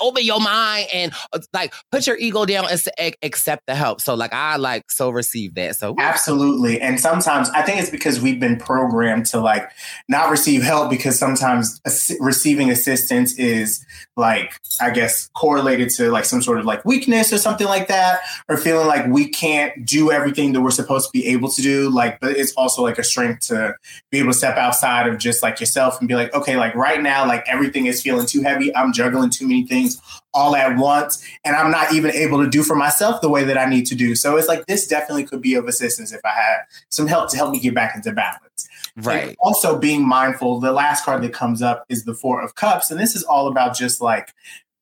open 0.00 0.24
your 0.24 0.40
mind 0.40 0.88
and 0.92 1.12
uh, 1.32 1.40
like 1.52 1.74
put 1.90 2.06
your 2.06 2.16
ego 2.16 2.44
down 2.44 2.66
and 2.70 3.14
accept 3.22 3.66
the 3.66 3.74
help. 3.74 4.00
So 4.00 4.14
like 4.14 4.32
I 4.32 4.56
like 4.56 4.90
so 4.90 5.10
receive 5.10 5.54
that. 5.54 5.76
So 5.76 5.94
absolutely. 5.98 6.80
And 6.80 6.98
sometimes 7.00 7.48
I 7.50 7.62
think 7.62 7.80
it's 7.80 7.90
because 7.90 8.20
we've 8.20 8.40
been 8.40 8.56
programmed 8.56 9.26
to 9.26 9.40
like 9.40 9.70
not 10.08 10.30
receive 10.30 10.62
help 10.62 10.90
because 10.90 11.18
sometimes 11.18 11.80
receiving 12.20 12.70
assistance 12.70 13.38
is 13.38 13.84
like 14.16 14.54
I 14.80 14.90
guess 14.90 15.28
correlated 15.34 15.90
to 15.90 16.10
like 16.10 16.24
some 16.24 16.42
sort 16.42 16.58
of 16.58 16.64
like 16.64 16.84
weakness 16.84 17.32
or 17.32 17.38
something 17.38 17.66
like 17.66 17.88
that, 17.88 18.20
or 18.48 18.56
feeling 18.56 18.86
like 18.86 19.06
we 19.06 19.28
can't 19.28 19.84
do 19.84 20.10
everything 20.10 20.52
that 20.52 20.60
we're 20.60 20.70
supposed 20.70 21.06
to 21.06 21.12
be 21.12 21.26
able 21.28 21.50
to 21.50 21.62
do. 21.62 21.90
Like, 21.90 22.20
but 22.20 22.36
it's 22.36 22.52
also 22.54 22.82
like 22.82 22.98
a 22.98 23.04
strength 23.04 23.48
to 23.48 23.74
be 24.10 24.18
able 24.18 24.32
to 24.32 24.38
step 24.38 24.56
outside 24.56 25.08
of 25.08 25.18
just 25.18 25.42
like 25.42 25.60
yourself 25.60 25.98
and 25.98 26.08
be 26.08 26.14
like, 26.14 26.32
okay, 26.34 26.56
like 26.56 26.74
right 26.74 27.02
now, 27.02 27.26
like 27.26 27.44
everything 27.48 27.86
is 27.86 28.02
feeling 28.02 28.26
too 28.26 28.42
heavy. 28.42 28.74
I'm 28.74 28.92
juggling 28.92 29.30
too 29.30 29.49
many 29.50 29.66
things 29.66 30.00
all 30.32 30.56
at 30.56 30.78
once 30.78 31.22
and 31.44 31.54
I'm 31.56 31.70
not 31.70 31.92
even 31.92 32.12
able 32.12 32.42
to 32.42 32.48
do 32.48 32.62
for 32.62 32.76
myself 32.76 33.20
the 33.20 33.28
way 33.28 33.44
that 33.44 33.58
I 33.58 33.66
need 33.66 33.84
to 33.86 33.94
do. 33.94 34.14
So 34.14 34.36
it's 34.36 34.48
like 34.48 34.66
this 34.66 34.86
definitely 34.86 35.24
could 35.24 35.42
be 35.42 35.54
of 35.54 35.66
assistance 35.66 36.12
if 36.12 36.24
I 36.24 36.30
had 36.30 36.58
some 36.88 37.06
help 37.06 37.30
to 37.30 37.36
help 37.36 37.50
me 37.50 37.60
get 37.60 37.74
back 37.74 37.94
into 37.94 38.12
balance. 38.12 38.68
Right. 38.96 39.28
Like 39.28 39.36
also 39.40 39.78
being 39.78 40.06
mindful, 40.06 40.60
the 40.60 40.72
last 40.72 41.04
card 41.04 41.22
that 41.22 41.32
comes 41.32 41.62
up 41.62 41.84
is 41.88 42.04
the 42.04 42.14
4 42.14 42.42
of 42.42 42.54
cups 42.54 42.90
and 42.90 42.98
this 42.98 43.14
is 43.14 43.24
all 43.24 43.48
about 43.48 43.76
just 43.76 44.00
like 44.00 44.32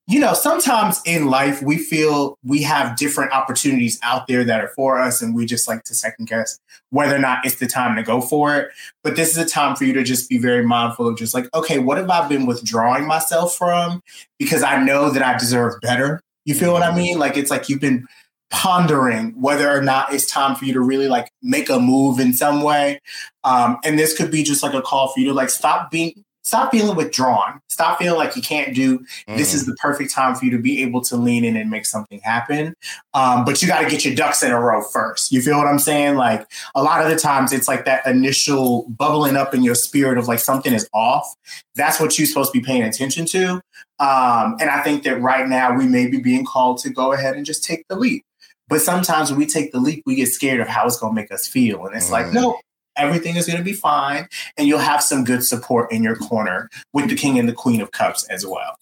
you 0.09 0.19
know, 0.19 0.33
sometimes 0.33 0.99
in 1.05 1.27
life 1.27 1.61
we 1.61 1.77
feel 1.77 2.35
we 2.43 2.63
have 2.63 2.97
different 2.97 3.31
opportunities 3.31 3.99
out 4.01 4.25
there 4.25 4.43
that 4.43 4.59
are 4.59 4.69
for 4.69 4.99
us, 4.99 5.21
and 5.21 5.35
we 5.35 5.45
just 5.45 5.67
like 5.67 5.83
to 5.83 5.93
second 5.93 6.27
guess 6.27 6.59
whether 6.89 7.15
or 7.15 7.19
not 7.19 7.45
it's 7.45 7.57
the 7.57 7.67
time 7.67 7.95
to 7.95 8.01
go 8.01 8.19
for 8.19 8.55
it. 8.55 8.71
But 9.03 9.15
this 9.15 9.29
is 9.29 9.37
a 9.37 9.45
time 9.45 9.75
for 9.75 9.83
you 9.83 9.93
to 9.93 10.03
just 10.03 10.27
be 10.27 10.39
very 10.39 10.65
mindful 10.65 11.07
of 11.07 11.15
just 11.15 11.35
like, 11.35 11.47
okay, 11.53 11.77
what 11.77 11.99
have 11.99 12.09
I 12.09 12.27
been 12.27 12.47
withdrawing 12.47 13.05
myself 13.05 13.55
from 13.55 14.01
because 14.39 14.63
I 14.63 14.83
know 14.83 15.11
that 15.11 15.21
I 15.21 15.37
deserve 15.37 15.75
better? 15.81 16.21
You 16.43 16.55
feel 16.55 16.73
what 16.73 16.81
I 16.81 16.95
mean? 16.95 17.19
Like 17.19 17.37
it's 17.37 17.51
like 17.51 17.69
you've 17.69 17.79
been 17.79 18.07
pondering 18.49 19.39
whether 19.39 19.69
or 19.69 19.83
not 19.83 20.11
it's 20.11 20.25
time 20.25 20.55
for 20.55 20.65
you 20.65 20.73
to 20.73 20.81
really 20.81 21.07
like 21.07 21.31
make 21.43 21.69
a 21.69 21.79
move 21.79 22.19
in 22.19 22.33
some 22.33 22.63
way. 22.63 22.99
Um, 23.43 23.77
and 23.83 23.99
this 23.99 24.17
could 24.17 24.31
be 24.31 24.41
just 24.41 24.63
like 24.63 24.73
a 24.73 24.81
call 24.81 25.09
for 25.09 25.19
you 25.19 25.27
to 25.27 25.33
like 25.33 25.51
stop 25.51 25.91
being 25.91 26.23
stop 26.49 26.71
feeling 26.71 26.97
withdrawn. 26.97 27.61
Stop 27.69 27.99
feeling 27.99 28.17
like 28.17 28.35
you 28.35 28.41
can't 28.41 28.73
do. 28.73 28.97
Mm. 29.27 29.37
This 29.37 29.53
is 29.53 29.63
mm. 29.63 29.67
the 29.67 29.75
perfect 29.75 30.11
time 30.11 30.33
for 30.33 30.45
you 30.45 30.51
to 30.51 30.57
be 30.57 30.81
able 30.81 31.01
to 31.01 31.15
lean 31.15 31.45
in 31.45 31.55
and 31.55 31.69
make 31.69 31.85
something 31.85 32.19
happen. 32.21 32.73
Um, 33.13 33.45
but 33.45 33.61
you 33.61 33.67
got 33.67 33.81
to 33.81 33.89
get 33.89 34.03
your 34.03 34.15
ducks 34.15 34.41
in 34.41 34.51
a 34.51 34.59
row 34.59 34.81
first. 34.81 35.31
You 35.31 35.43
feel 35.43 35.59
what 35.59 35.67
I'm 35.67 35.77
saying? 35.77 36.15
Like 36.15 36.49
a 36.73 36.81
lot 36.81 37.03
of 37.03 37.09
the 37.11 37.17
times, 37.17 37.53
it's 37.53 37.67
like 37.67 37.85
that 37.85 38.03
initial 38.07 38.89
bubbling 38.89 39.37
up 39.37 39.53
in 39.53 39.63
your 39.63 39.75
spirit 39.75 40.17
of 40.17 40.27
like 40.27 40.39
something 40.39 40.73
is 40.73 40.89
off. 40.91 41.35
That's 41.75 41.99
what 41.99 42.17
you're 42.17 42.27
supposed 42.27 42.51
to 42.51 42.59
be 42.59 42.65
paying 42.65 42.81
attention 42.81 43.27
to. 43.27 43.61
Um, 43.99 44.57
and 44.59 44.71
I 44.71 44.81
think 44.83 45.03
that 45.03 45.21
right 45.21 45.47
now 45.47 45.77
we 45.77 45.85
may 45.85 46.07
be 46.07 46.17
being 46.17 46.45
called 46.45 46.79
to 46.79 46.89
go 46.89 47.13
ahead 47.13 47.35
and 47.35 47.45
just 47.45 47.63
take 47.63 47.87
the 47.89 47.95
leap. 47.95 48.23
But 48.67 48.81
sometimes 48.81 49.29
when 49.29 49.39
we 49.39 49.45
take 49.45 49.71
the 49.71 49.79
leap, 49.79 50.01
we 50.07 50.15
get 50.15 50.29
scared 50.29 50.61
of 50.61 50.67
how 50.67 50.87
it's 50.87 50.97
going 50.97 51.13
to 51.13 51.21
make 51.21 51.31
us 51.31 51.47
feel. 51.47 51.85
And 51.85 51.95
it's 51.95 52.07
mm. 52.07 52.11
like, 52.11 52.33
no, 52.33 52.59
everything 52.99 53.35
is 53.35 53.47
going 53.47 53.57
to 53.57 53.63
be 53.63 53.73
fine 53.73 54.27
and 54.57 54.67
you'll 54.67 54.79
have 54.79 55.01
some 55.01 55.23
good 55.23 55.43
support 55.43 55.91
in 55.91 56.03
your 56.03 56.15
corner 56.15 56.69
with 56.93 57.09
the 57.09 57.15
king 57.15 57.39
and 57.39 57.47
the 57.47 57.53
queen 57.53 57.81
of 57.81 57.91
cups 57.91 58.23
as 58.29 58.45
well. 58.45 58.77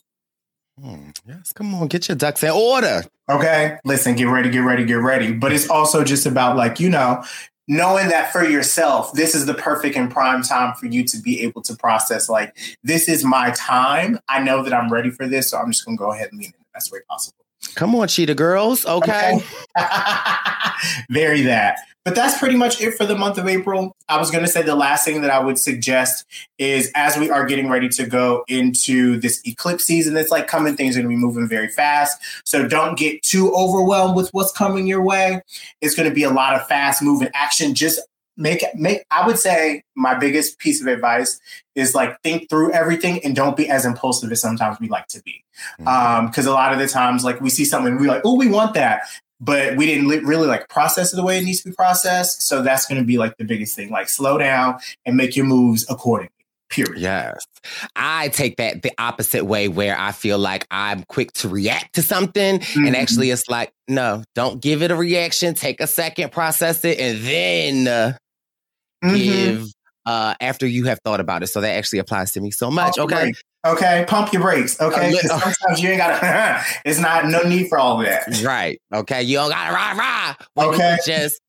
Hmm, 0.80 1.10
yes 1.28 1.52
come 1.54 1.74
on 1.74 1.88
get 1.88 2.08
your 2.08 2.16
ducks 2.16 2.44
in 2.44 2.52
order. 2.52 3.04
Okay 3.30 3.78
listen 3.84 4.16
get 4.16 4.26
ready 4.26 4.50
get 4.50 4.60
ready 4.60 4.86
get 4.86 5.00
ready. 5.00 5.34
But 5.34 5.54
it's 5.54 5.70
also 5.70 6.04
just 6.04 6.26
about 6.26 6.56
like 6.56 6.80
you 6.80 6.90
know 6.90 7.24
knowing 7.68 8.10
that 8.10 8.32
for 8.32 8.44
yourself 8.44 9.12
this 9.14 9.34
is 9.34 9.46
the 9.46 9.54
perfect 9.54 9.96
and 9.96 10.12
prime 10.12 10.44
time 10.44 10.76
for 10.76 10.86
you 10.86 11.04
to 11.04 11.20
be 11.20 11.42
able 11.42 11.62
to 11.64 11.76
process 11.76 12.30
like 12.30 12.56
this 12.84 13.10
is 13.10 13.24
my 13.24 13.52
time. 13.52 14.20
I 14.30 14.42
know 14.42 14.62
that 14.64 14.74
i'm 14.74 14.94
ready 14.94 15.10
for 15.10 15.28
this 15.28 15.50
so 15.50 15.58
i'm 15.58 15.72
just 15.72 15.84
going 15.84 15.98
to 15.98 16.02
go 16.04 16.12
ahead 16.12 16.30
and 16.32 16.40
lean 16.40 16.48
in 16.50 16.60
the 16.60 16.66
best 16.74 16.92
way 16.92 17.00
possible 17.10 17.47
Come 17.76 17.96
on, 17.96 18.08
cheetah 18.08 18.36
girls. 18.36 18.86
Okay. 18.86 19.40
Very 21.10 21.42
that. 21.44 21.80
But 22.08 22.16
that's 22.16 22.38
pretty 22.38 22.56
much 22.56 22.80
it 22.80 22.94
for 22.94 23.06
the 23.06 23.18
month 23.18 23.38
of 23.38 23.50
April. 23.50 23.92
I 24.08 24.18
was 24.18 24.32
going 24.32 24.46
to 24.46 24.50
say 24.50 24.62
the 24.62 24.76
last 24.76 25.04
thing 25.04 25.24
that 25.24 25.30
I 25.30 25.40
would 25.40 25.60
suggest 25.60 26.24
is 26.58 26.90
as 26.96 27.18
we 27.18 27.30
are 27.30 27.46
getting 27.46 27.68
ready 27.68 27.90
to 27.90 28.06
go 28.06 28.46
into 28.48 29.20
this 29.20 29.42
eclipse 29.46 29.84
season 29.84 30.14
that's 30.14 30.32
like 30.32 30.48
coming, 30.48 30.78
things 30.78 30.96
are 30.96 31.02
going 31.02 31.12
to 31.12 31.18
be 31.18 31.22
moving 31.22 31.50
very 31.50 31.68
fast. 31.68 32.18
So 32.46 32.66
don't 32.66 32.98
get 32.98 33.22
too 33.24 33.54
overwhelmed 33.54 34.16
with 34.16 34.30
what's 34.30 34.54
coming 34.54 34.88
your 34.88 35.04
way. 35.04 35.42
It's 35.82 35.96
going 35.96 36.08
to 36.08 36.16
be 36.16 36.24
a 36.24 36.30
lot 36.30 36.56
of 36.56 36.66
fast 36.68 37.02
moving 37.02 37.28
action. 37.34 37.76
Just 37.76 38.00
make 38.38 38.64
make 38.76 39.04
I 39.12 39.26
would 39.26 39.38
say 39.38 39.84
my 39.96 40.14
biggest 40.14 40.60
piece 40.60 40.82
of 40.82 40.88
advice 40.88 41.40
is 41.76 41.94
like 41.94 42.22
think 42.22 42.50
through 42.50 42.72
everything 42.72 43.24
and 43.24 43.36
don't 43.36 43.58
be 43.58 43.70
as 43.70 43.86
impulsive 43.86 44.32
as 44.32 44.42
sometimes 44.42 44.80
we 44.80 44.88
like 44.88 45.08
to 45.08 45.22
be. 45.24 45.44
Mm-hmm. 45.80 45.88
Um, 45.88 46.28
because 46.28 46.46
a 46.46 46.52
lot 46.52 46.72
of 46.72 46.80
the 46.80 46.88
times 46.88 47.24
like 47.24 47.42
we 47.42 47.50
see 47.50 47.66
something 47.66 47.94
and 47.94 48.00
we're 48.00 48.08
like, 48.08 48.22
oh, 48.24 48.36
we 48.36 48.48
want 48.48 48.76
that. 48.76 49.02
But 49.40 49.78
we 49.78 49.86
didn't 49.86 50.08
li- 50.08 50.20
really 50.20 50.48
like 50.48 50.68
process 50.68 51.14
it 51.14 51.16
the 51.16 51.24
way 51.24 51.38
it 51.38 51.44
needs 51.44 51.62
to 51.62 51.70
be 51.70 51.76
processed. 51.76 52.42
So 52.42 52.64
that's 52.64 52.88
going 52.88 53.00
to 53.00 53.06
be 53.06 53.18
like 53.18 53.38
the 53.38 53.44
biggest 53.44 53.76
thing. 53.76 53.92
Like 53.92 54.10
slow 54.10 54.38
down 54.38 54.80
and 55.06 55.16
make 55.16 55.36
your 55.36 55.46
moves 55.46 55.86
accordingly. 55.90 56.32
Period. 56.70 57.00
Yes. 57.00 57.46
I 57.96 58.28
take 58.30 58.58
that 58.58 58.82
the 58.82 58.92
opposite 58.98 59.46
way 59.46 59.70
where 59.70 59.98
I 59.98 60.12
feel 60.12 60.38
like 60.38 60.68
I'm 60.70 61.04
quick 61.04 61.32
to 61.34 61.50
react 61.50 61.96
to 61.96 62.02
something. 62.02 62.60
Mm-hmm. 62.60 62.88
And 62.88 62.96
actually, 62.96 63.32
it's 63.32 63.48
like, 63.48 63.72
no, 63.88 64.24
don't 64.36 64.62
give 64.62 64.82
it 64.82 64.92
a 64.92 64.96
reaction. 64.96 65.54
Take 65.54 65.80
a 65.80 65.88
second, 65.88 66.32
process 66.32 66.84
it, 66.84 67.00
and 67.00 67.20
then 67.20 67.88
uh, 67.88 68.18
Mm-hmm. 69.04 69.16
give 69.16 69.68
uh, 70.06 70.36
after 70.40 70.66
you 70.66 70.86
have 70.86 71.00
thought 71.04 71.20
about 71.20 71.44
it. 71.44 71.48
So 71.48 71.62
that 71.62 71.76
actually 71.76 72.00
applies 72.00 72.32
to 72.34 72.42
me 72.42 72.52
so 72.52 72.72
much. 72.72 72.96
Pump 72.96 73.12
Okay. 73.12 73.34
Okay. 73.66 74.06
Pump 74.08 74.32
your 74.32 74.42
brakes. 74.42 74.80
Okay. 74.80 75.12
Li- 75.12 75.20
sometimes 75.20 75.82
you 75.82 75.90
ain't 75.90 75.98
got 75.98 76.20
to, 76.20 76.66
it's 76.86 77.00
not, 77.00 77.28
no 77.28 77.42
need 77.42 77.68
for 77.68 77.78
all 77.78 77.98
that. 78.00 78.42
Right. 78.42 78.82
Okay. 78.94 79.22
You 79.24 79.38
don't 79.38 79.50
gotta 79.50 79.74
rah 79.74 79.92
rah. 79.92 80.36
When 80.54 80.68
Okay. 80.70 80.98
Just 81.06 81.42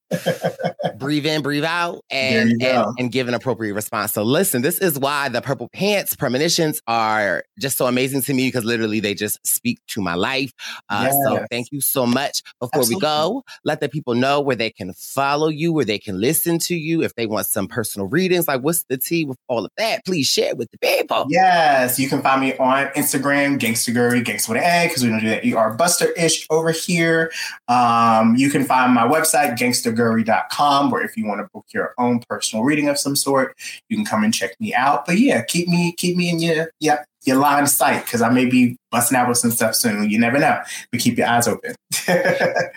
breathe 0.96 1.26
in, 1.26 1.42
breathe 1.42 1.64
out, 1.64 2.04
and, 2.10 2.62
and 2.62 2.86
and 2.98 3.12
give 3.12 3.28
an 3.28 3.34
appropriate 3.34 3.74
response. 3.74 4.12
So 4.12 4.22
listen, 4.22 4.62
this 4.62 4.78
is 4.78 4.98
why 4.98 5.28
the 5.28 5.40
purple 5.40 5.68
pants 5.72 6.16
premonitions 6.16 6.80
are 6.86 7.44
just 7.58 7.76
so 7.76 7.86
amazing 7.86 8.22
to 8.22 8.34
me 8.34 8.48
because 8.48 8.64
literally 8.64 9.00
they 9.00 9.14
just 9.14 9.44
speak 9.46 9.78
to 9.88 10.00
my 10.00 10.14
life. 10.14 10.52
Uh, 10.88 11.10
So 11.24 11.46
thank 11.50 11.72
you 11.72 11.80
so 11.80 12.06
much. 12.06 12.42
Before 12.60 12.86
we 12.86 12.98
go, 12.98 13.44
let 13.64 13.80
the 13.80 13.88
people 13.88 14.14
know 14.14 14.40
where 14.40 14.56
they 14.56 14.70
can 14.70 14.92
follow 14.94 15.48
you, 15.48 15.72
where 15.72 15.84
they 15.84 15.98
can 15.98 16.20
listen 16.20 16.58
to 16.60 16.74
you, 16.74 17.02
if 17.02 17.14
they 17.14 17.26
want 17.26 17.46
some 17.46 17.68
personal 17.68 18.08
readings. 18.08 18.48
Like 18.48 18.62
what's 18.62 18.84
the 18.84 18.96
tea 18.96 19.24
with 19.24 19.38
all 19.48 19.64
of 19.64 19.70
that? 19.76 20.04
Please 20.04 20.26
share 20.26 20.54
with 20.54 20.70
the 20.70 20.78
people. 20.78 21.26
Yes, 21.28 21.98
you 21.98 22.08
can 22.08 22.22
find 22.22 22.40
me 22.40 22.56
on 22.56 22.86
Instagram, 22.88 23.58
Gangsta 23.58 23.92
Gurry, 23.92 24.22
Gangsta 24.22 24.48
with 24.50 24.58
an 24.58 24.64
A, 24.64 24.88
because 24.88 25.02
we 25.02 25.10
don't 25.10 25.20
do 25.20 25.28
that 25.28 25.44
ER 25.44 25.74
Buster 25.74 26.10
ish 26.12 26.46
over 26.50 26.70
here. 26.70 27.30
Um, 27.68 28.36
you 28.36 28.50
can 28.50 28.64
find 28.64 28.94
my 28.94 29.06
website, 29.06 29.58
gangstagurry.com, 29.98 30.90
where 30.90 31.02
if 31.02 31.16
you 31.16 31.26
want 31.26 31.40
to 31.40 31.48
book 31.52 31.66
your 31.72 31.94
own 31.98 32.20
personal 32.28 32.64
reading 32.64 32.88
of 32.88 32.98
some 32.98 33.16
sort, 33.16 33.56
you 33.88 33.96
can 33.96 34.04
come 34.04 34.24
and 34.24 34.32
check 34.32 34.52
me 34.61 34.74
out. 34.74 35.06
But 35.06 35.18
yeah, 35.18 35.42
keep 35.42 35.68
me 35.68 35.92
keep 35.92 36.16
me 36.16 36.30
in 36.30 36.40
your 36.40 36.70
yeah, 36.80 37.04
your 37.24 37.37
line 37.37 37.62
of 37.62 37.68
sight 37.68 38.04
because 38.04 38.22
I 38.22 38.30
may 38.30 38.46
be 38.46 38.76
busting 38.90 39.16
out 39.16 39.28
with 39.28 39.38
some 39.38 39.50
stuff 39.50 39.74
soon. 39.74 40.11
You 40.11 40.18
never 40.18 40.38
know. 40.38 40.61
But 40.90 41.00
keep 41.00 41.18
your 41.18 41.28
eyes 41.28 41.48
open. 41.48 41.74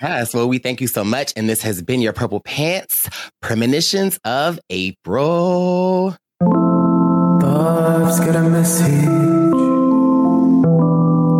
Yes, 0.01 0.33
well, 0.33 0.49
we 0.49 0.57
thank 0.57 0.81
you 0.81 0.87
so 0.87 1.03
much. 1.03 1.31
And 1.35 1.47
this 1.47 1.61
has 1.61 1.81
been 1.81 2.01
your 2.01 2.11
Purple 2.11 2.39
Pants 2.41 3.07
Premonitions 3.41 4.19
of 4.25 4.59
April. 4.69 6.17
Barb's 6.39 8.19
got 8.19 8.35
a 8.35 8.41
message. 8.41 9.05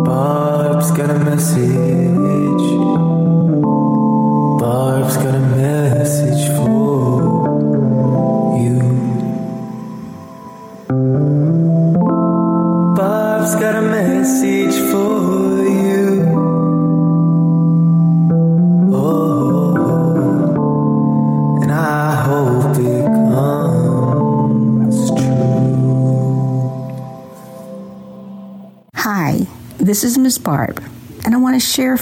Barb's 0.06 0.90
got 0.92 1.10
a 1.10 1.18
message. 1.18 2.91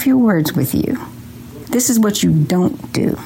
Few 0.01 0.17
words 0.17 0.53
with 0.53 0.73
you. 0.73 0.97
This 1.69 1.87
is 1.87 1.99
what 1.99 2.23
you 2.23 2.33
don't 2.33 2.91
do. 2.91 3.19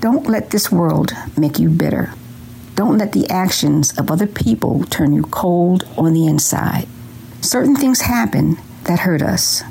Don't 0.00 0.26
let 0.26 0.50
this 0.50 0.72
world 0.72 1.12
make 1.38 1.60
you 1.60 1.70
bitter. 1.70 2.12
Don't 2.74 2.98
let 2.98 3.12
the 3.12 3.30
actions 3.30 3.96
of 3.96 4.10
other 4.10 4.26
people 4.26 4.82
turn 4.90 5.12
you 5.12 5.22
cold 5.22 5.84
on 5.96 6.12
the 6.12 6.26
inside. 6.26 6.88
Certain 7.42 7.76
things 7.76 8.00
happen 8.00 8.58
that 8.84 9.00
hurt 9.00 9.22
us. 9.22 9.62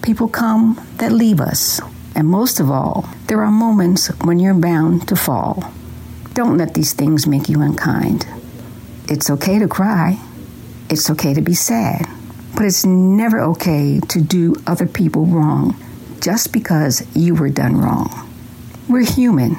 People 0.00 0.28
come 0.28 0.80
that 0.96 1.12
leave 1.12 1.40
us. 1.40 1.78
And 2.14 2.26
most 2.26 2.58
of 2.58 2.70
all, 2.70 3.06
there 3.26 3.42
are 3.42 3.50
moments 3.50 4.06
when 4.24 4.38
you're 4.38 4.54
bound 4.54 5.06
to 5.08 5.16
fall. 5.16 5.74
Don't 6.32 6.56
let 6.56 6.72
these 6.72 6.94
things 6.94 7.26
make 7.26 7.50
you 7.50 7.60
unkind. 7.60 8.26
It's 9.10 9.28
okay 9.28 9.58
to 9.58 9.68
cry. 9.68 10.18
It's 10.88 11.10
okay 11.10 11.34
to 11.34 11.42
be 11.42 11.54
sad. 11.54 12.06
But 12.56 12.64
it's 12.64 12.86
never 12.86 13.38
okay 13.52 14.00
to 14.00 14.20
do 14.20 14.56
other 14.66 14.86
people 14.86 15.26
wrong 15.26 15.76
just 16.20 16.54
because 16.54 17.06
you 17.14 17.34
were 17.34 17.50
done 17.50 17.76
wrong. 17.76 18.08
We're 18.88 19.04
human. 19.04 19.56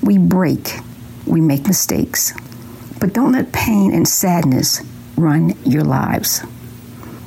We 0.00 0.16
break. 0.16 0.78
We 1.26 1.40
make 1.40 1.66
mistakes. 1.66 2.32
But 3.00 3.12
don't 3.12 3.32
let 3.32 3.52
pain 3.52 3.92
and 3.92 4.06
sadness 4.06 4.80
run 5.16 5.58
your 5.64 5.82
lives. 5.82 6.40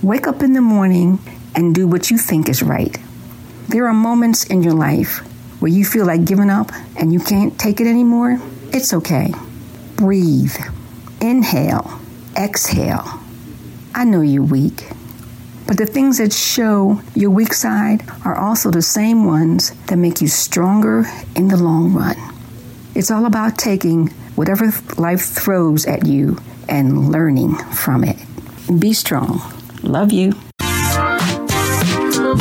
Wake 0.02 0.26
up 0.26 0.42
in 0.42 0.54
the 0.54 0.62
morning 0.62 1.20
and 1.54 1.76
do 1.76 1.86
what 1.86 2.10
you 2.10 2.18
think 2.18 2.48
is 2.48 2.64
right. 2.64 2.98
There 3.68 3.88
are 3.88 3.94
moments 3.94 4.46
in 4.46 4.64
your 4.64 4.74
life 4.74 5.18
where 5.60 5.70
you 5.70 5.84
feel 5.84 6.06
like 6.06 6.24
giving 6.24 6.50
up 6.50 6.72
and 6.96 7.12
you 7.12 7.20
can't 7.20 7.60
take 7.60 7.82
it 7.82 7.88
anymore. 7.88 8.40
It's 8.72 8.94
okay. 8.94 9.34
Breathe. 9.98 10.56
Inhale. 11.20 12.00
Exhale. 12.38 13.20
I 13.94 14.06
know 14.06 14.22
you're 14.22 14.44
weak. 14.44 14.88
But 15.70 15.78
the 15.78 15.86
things 15.86 16.18
that 16.18 16.34
show 16.34 17.00
your 17.14 17.30
weak 17.30 17.54
side 17.54 18.02
are 18.26 18.36
also 18.36 18.72
the 18.72 18.82
same 18.82 19.28
ones 19.28 19.70
that 19.86 19.98
make 19.98 20.20
you 20.20 20.28
stronger 20.28 21.06
in 21.36 21.48
the 21.48 21.58
long 21.58 21.94
run. 21.94 22.16
It's 22.96 23.12
all 23.12 23.28
about 23.28 23.60
taking 23.60 24.08
whatever 24.34 24.74
life 24.98 25.22
throws 25.22 25.86
at 25.86 26.08
you 26.08 26.40
and 26.68 27.12
learning 27.12 27.54
from 27.72 28.04
it. 28.04 28.18
Be 28.80 28.94
strong. 28.94 29.44
Love 29.84 30.12
you. 30.12 30.32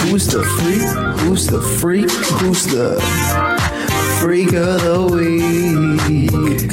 Who's 0.09 0.29
the 0.29 0.43
freak? 0.57 0.81
Who's 1.21 1.49
the 1.49 1.61
freak? 1.61 2.11
Who's 2.41 2.65
the 2.65 2.99
freak 4.23 4.55
of 4.55 4.81
the 4.81 5.07
week? 5.13 6.73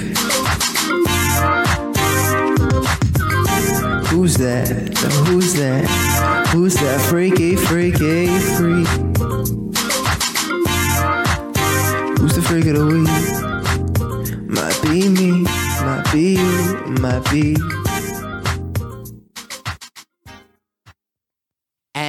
Who's 4.07 4.35
that? 4.37 4.97
Who's 5.27 5.53
that? 5.55 6.44
Who's 6.55 6.75
that 6.75 7.01
freaky, 7.01 7.57
freaky, 7.57 8.27
freak? 8.55 8.87
Who's 12.17 12.33
the 12.33 12.41
freak 12.41 12.67
of 12.67 12.77
the 12.77 12.85
week? 12.85 13.09
Might 14.47 14.81
be 14.81 15.09
me, 15.09 15.43
might 15.83 16.09
be 16.13 16.35
you, 16.35 16.75
might 17.01 17.29
be. 17.29 17.84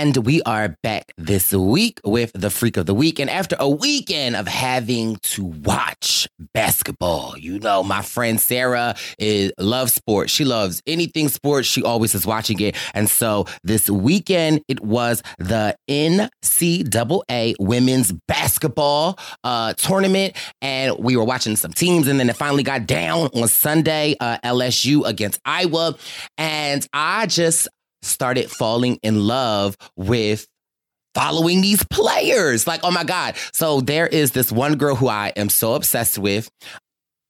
And 0.06 0.18
we 0.18 0.40
are 0.42 0.76
back 0.84 1.12
this 1.16 1.52
week 1.52 2.00
with 2.04 2.30
the 2.32 2.48
Freak 2.48 2.76
of 2.76 2.86
the 2.86 2.94
Week. 2.94 3.18
And 3.18 3.28
after 3.28 3.56
a 3.58 3.68
weekend 3.68 4.36
of 4.36 4.46
having 4.46 5.16
to 5.16 5.44
watch 5.46 6.28
basketball, 6.54 7.36
you 7.36 7.58
know, 7.58 7.82
my 7.82 8.02
friend 8.02 8.40
Sarah 8.40 8.94
is 9.18 9.50
loves 9.58 9.94
sports. 9.94 10.30
She 10.30 10.44
loves 10.44 10.80
anything 10.86 11.28
sports. 11.28 11.66
She 11.66 11.82
always 11.82 12.14
is 12.14 12.24
watching 12.24 12.60
it. 12.60 12.76
And 12.94 13.10
so 13.10 13.46
this 13.64 13.90
weekend, 13.90 14.62
it 14.68 14.80
was 14.80 15.24
the 15.38 15.76
NCAA 15.90 17.56
women's 17.58 18.12
basketball 18.28 19.18
uh, 19.42 19.72
tournament. 19.72 20.36
And 20.62 20.96
we 21.00 21.16
were 21.16 21.24
watching 21.24 21.56
some 21.56 21.72
teams. 21.72 22.06
And 22.06 22.20
then 22.20 22.30
it 22.30 22.36
finally 22.36 22.62
got 22.62 22.86
down 22.86 23.28
on 23.34 23.48
Sunday, 23.48 24.14
uh, 24.20 24.38
LSU 24.44 25.04
against 25.04 25.40
Iowa. 25.44 25.96
And 26.38 26.86
I 26.92 27.26
just 27.26 27.66
started 28.06 28.50
falling 28.50 28.98
in 29.02 29.26
love 29.26 29.76
with 29.96 30.46
following 31.14 31.62
these 31.62 31.82
players. 31.84 32.66
Like, 32.66 32.80
oh 32.82 32.90
my 32.90 33.04
God. 33.04 33.36
So 33.52 33.80
there 33.80 34.06
is 34.06 34.32
this 34.32 34.52
one 34.52 34.76
girl 34.76 34.94
who 34.94 35.08
I 35.08 35.32
am 35.36 35.48
so 35.48 35.74
obsessed 35.74 36.18
with. 36.18 36.50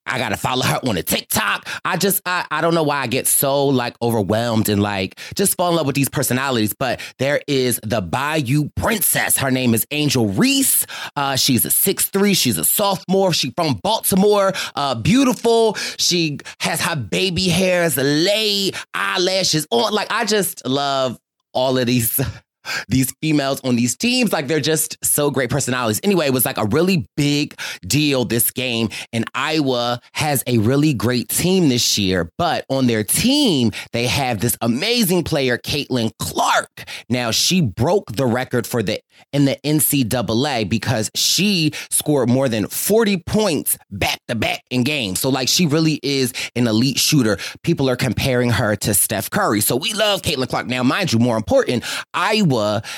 I 0.06 0.18
gotta 0.18 0.36
follow 0.36 0.64
her 0.64 0.80
on 0.86 0.96
a 0.96 1.02
TikTok. 1.02 1.68
I 1.84 1.96
just, 1.96 2.22
I, 2.26 2.46
I 2.50 2.60
don't 2.60 2.74
know 2.74 2.82
why 2.82 2.98
I 2.98 3.06
get 3.06 3.26
so 3.26 3.66
like 3.66 3.96
overwhelmed 4.00 4.68
and 4.68 4.82
like 4.82 5.18
just 5.34 5.56
fall 5.56 5.70
in 5.70 5.76
love 5.76 5.86
with 5.86 5.96
these 5.96 6.08
personalities. 6.08 6.74
But 6.78 7.00
there 7.18 7.40
is 7.46 7.80
the 7.82 8.00
Bayou 8.00 8.70
Princess. 8.76 9.36
Her 9.36 9.50
name 9.50 9.74
is 9.74 9.86
Angel 9.90 10.28
Reese. 10.28 10.86
Uh, 11.16 11.36
she's 11.36 11.64
a 11.64 11.70
six 11.70 12.08
three. 12.08 12.34
She's 12.34 12.58
a 12.58 12.64
sophomore. 12.64 13.32
She 13.32 13.50
from 13.56 13.74
Baltimore. 13.82 14.52
Uh, 14.74 14.94
beautiful. 14.94 15.74
She 15.98 16.38
has 16.60 16.80
her 16.80 16.96
baby 16.96 17.48
hairs 17.48 17.96
laid, 17.96 18.76
eyelashes 18.94 19.66
on. 19.70 19.92
Like 19.92 20.08
I 20.10 20.24
just 20.24 20.66
love 20.66 21.18
all 21.52 21.78
of 21.78 21.86
these 21.86 22.20
these 22.88 23.12
females 23.20 23.60
on 23.64 23.76
these 23.76 23.96
teams. 23.96 24.32
Like 24.32 24.46
they're 24.46 24.60
just 24.60 24.96
so 25.04 25.30
great 25.30 25.50
personalities. 25.50 26.00
Anyway, 26.02 26.26
it 26.26 26.32
was 26.32 26.44
like 26.44 26.58
a 26.58 26.66
really 26.66 27.06
big 27.16 27.54
deal 27.86 28.24
this 28.24 28.50
game. 28.50 28.88
And 29.12 29.24
Iowa 29.34 30.00
has 30.12 30.42
a 30.46 30.58
really 30.58 30.94
great 30.94 31.28
team 31.28 31.68
this 31.68 31.98
year. 31.98 32.30
But 32.38 32.64
on 32.68 32.86
their 32.86 33.04
team, 33.04 33.72
they 33.92 34.06
have 34.06 34.40
this 34.40 34.56
amazing 34.60 35.24
player, 35.24 35.58
Caitlin 35.58 36.12
Clark. 36.18 36.84
Now 37.08 37.30
she 37.30 37.60
broke 37.60 38.12
the 38.12 38.26
record 38.26 38.66
for 38.66 38.82
the 38.82 39.00
in 39.32 39.44
the 39.44 39.56
NCAA 39.64 40.68
because 40.68 41.10
she 41.14 41.72
scored 41.90 42.28
more 42.28 42.48
than 42.48 42.66
40 42.66 43.18
points 43.18 43.78
back 43.90 44.18
to 44.28 44.34
back 44.34 44.62
in 44.70 44.84
games. 44.84 45.20
So 45.20 45.28
like 45.28 45.48
she 45.48 45.66
really 45.66 46.00
is 46.02 46.32
an 46.54 46.66
elite 46.66 46.98
shooter. 46.98 47.38
People 47.62 47.88
are 47.88 47.96
comparing 47.96 48.50
her 48.50 48.76
to 48.76 48.94
Steph 48.94 49.30
Curry. 49.30 49.60
So 49.60 49.76
we 49.76 49.92
love 49.92 50.22
Caitlin 50.22 50.48
Clark. 50.48 50.66
Now, 50.66 50.82
mind 50.82 51.12
you, 51.12 51.18
more 51.18 51.36
important, 51.36 51.84
Iowa, 52.14 52.55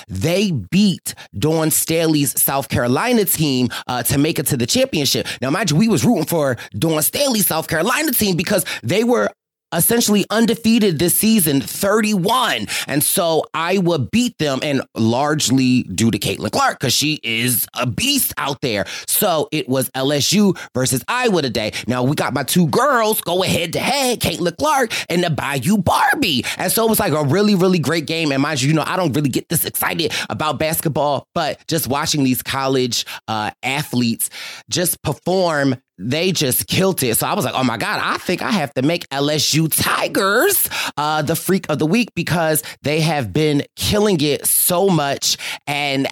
they 0.08 0.50
beat 0.50 1.14
Dawn 1.38 1.70
Staley's 1.70 2.40
South 2.40 2.68
Carolina 2.68 3.24
team 3.24 3.68
uh, 3.86 4.02
to 4.04 4.18
make 4.18 4.38
it 4.38 4.46
to 4.46 4.56
the 4.56 4.66
championship. 4.66 5.26
Now, 5.40 5.50
mind 5.50 5.70
you, 5.70 5.76
we 5.76 5.88
was 5.88 6.04
rooting 6.04 6.26
for 6.26 6.56
Dawn 6.76 7.02
Staley's 7.02 7.46
South 7.46 7.68
Carolina 7.68 8.12
team 8.12 8.36
because 8.36 8.64
they 8.82 9.04
were 9.04 9.30
essentially 9.72 10.24
undefeated 10.30 10.98
this 10.98 11.14
season, 11.14 11.60
31. 11.60 12.66
And 12.86 13.02
so 13.02 13.44
Iowa 13.54 13.98
beat 13.98 14.36
them 14.38 14.60
and 14.62 14.82
largely 14.94 15.82
due 15.84 16.10
to 16.10 16.18
Caitlin 16.18 16.50
Clark 16.50 16.80
because 16.80 16.92
she 16.92 17.20
is 17.22 17.66
a 17.74 17.86
beast 17.86 18.32
out 18.38 18.60
there. 18.60 18.86
So 19.06 19.48
it 19.52 19.68
was 19.68 19.90
LSU 19.90 20.58
versus 20.74 21.04
Iowa 21.08 21.42
today. 21.42 21.72
Now 21.86 22.02
we 22.02 22.14
got 22.14 22.34
my 22.34 22.42
two 22.42 22.66
girls 22.68 23.20
go 23.20 23.42
head 23.42 23.72
to 23.74 23.80
head, 23.80 24.20
Caitlin 24.20 24.56
Clark 24.56 24.92
and 25.08 25.22
the 25.22 25.30
Bayou 25.30 25.78
Barbie. 25.78 26.44
And 26.56 26.72
so 26.72 26.86
it 26.86 26.90
was 26.90 27.00
like 27.00 27.12
a 27.12 27.24
really, 27.24 27.54
really 27.54 27.78
great 27.78 28.06
game. 28.06 28.32
And 28.32 28.42
mind 28.42 28.62
you, 28.62 28.68
you 28.68 28.74
know, 28.74 28.84
I 28.86 28.96
don't 28.96 29.12
really 29.12 29.30
get 29.30 29.48
this 29.48 29.64
excited 29.64 30.12
about 30.30 30.58
basketball, 30.58 31.26
but 31.34 31.64
just 31.68 31.86
watching 31.88 32.24
these 32.24 32.42
college 32.42 33.04
uh, 33.28 33.50
athletes 33.62 34.30
just 34.68 35.02
perform 35.02 35.76
they 35.98 36.32
just 36.32 36.66
killed 36.68 37.02
it. 37.02 37.16
So 37.16 37.26
I 37.26 37.34
was 37.34 37.44
like, 37.44 37.54
oh 37.54 37.64
my 37.64 37.76
God, 37.76 38.00
I 38.02 38.18
think 38.18 38.40
I 38.40 38.52
have 38.52 38.72
to 38.74 38.82
make 38.82 39.08
LSU 39.08 39.68
Tigers 39.70 40.68
uh, 40.96 41.22
the 41.22 41.34
freak 41.34 41.66
of 41.68 41.78
the 41.78 41.86
week 41.86 42.14
because 42.14 42.62
they 42.82 43.00
have 43.00 43.32
been 43.32 43.64
killing 43.74 44.20
it 44.20 44.46
so 44.46 44.88
much 44.88 45.36
and 45.66 46.08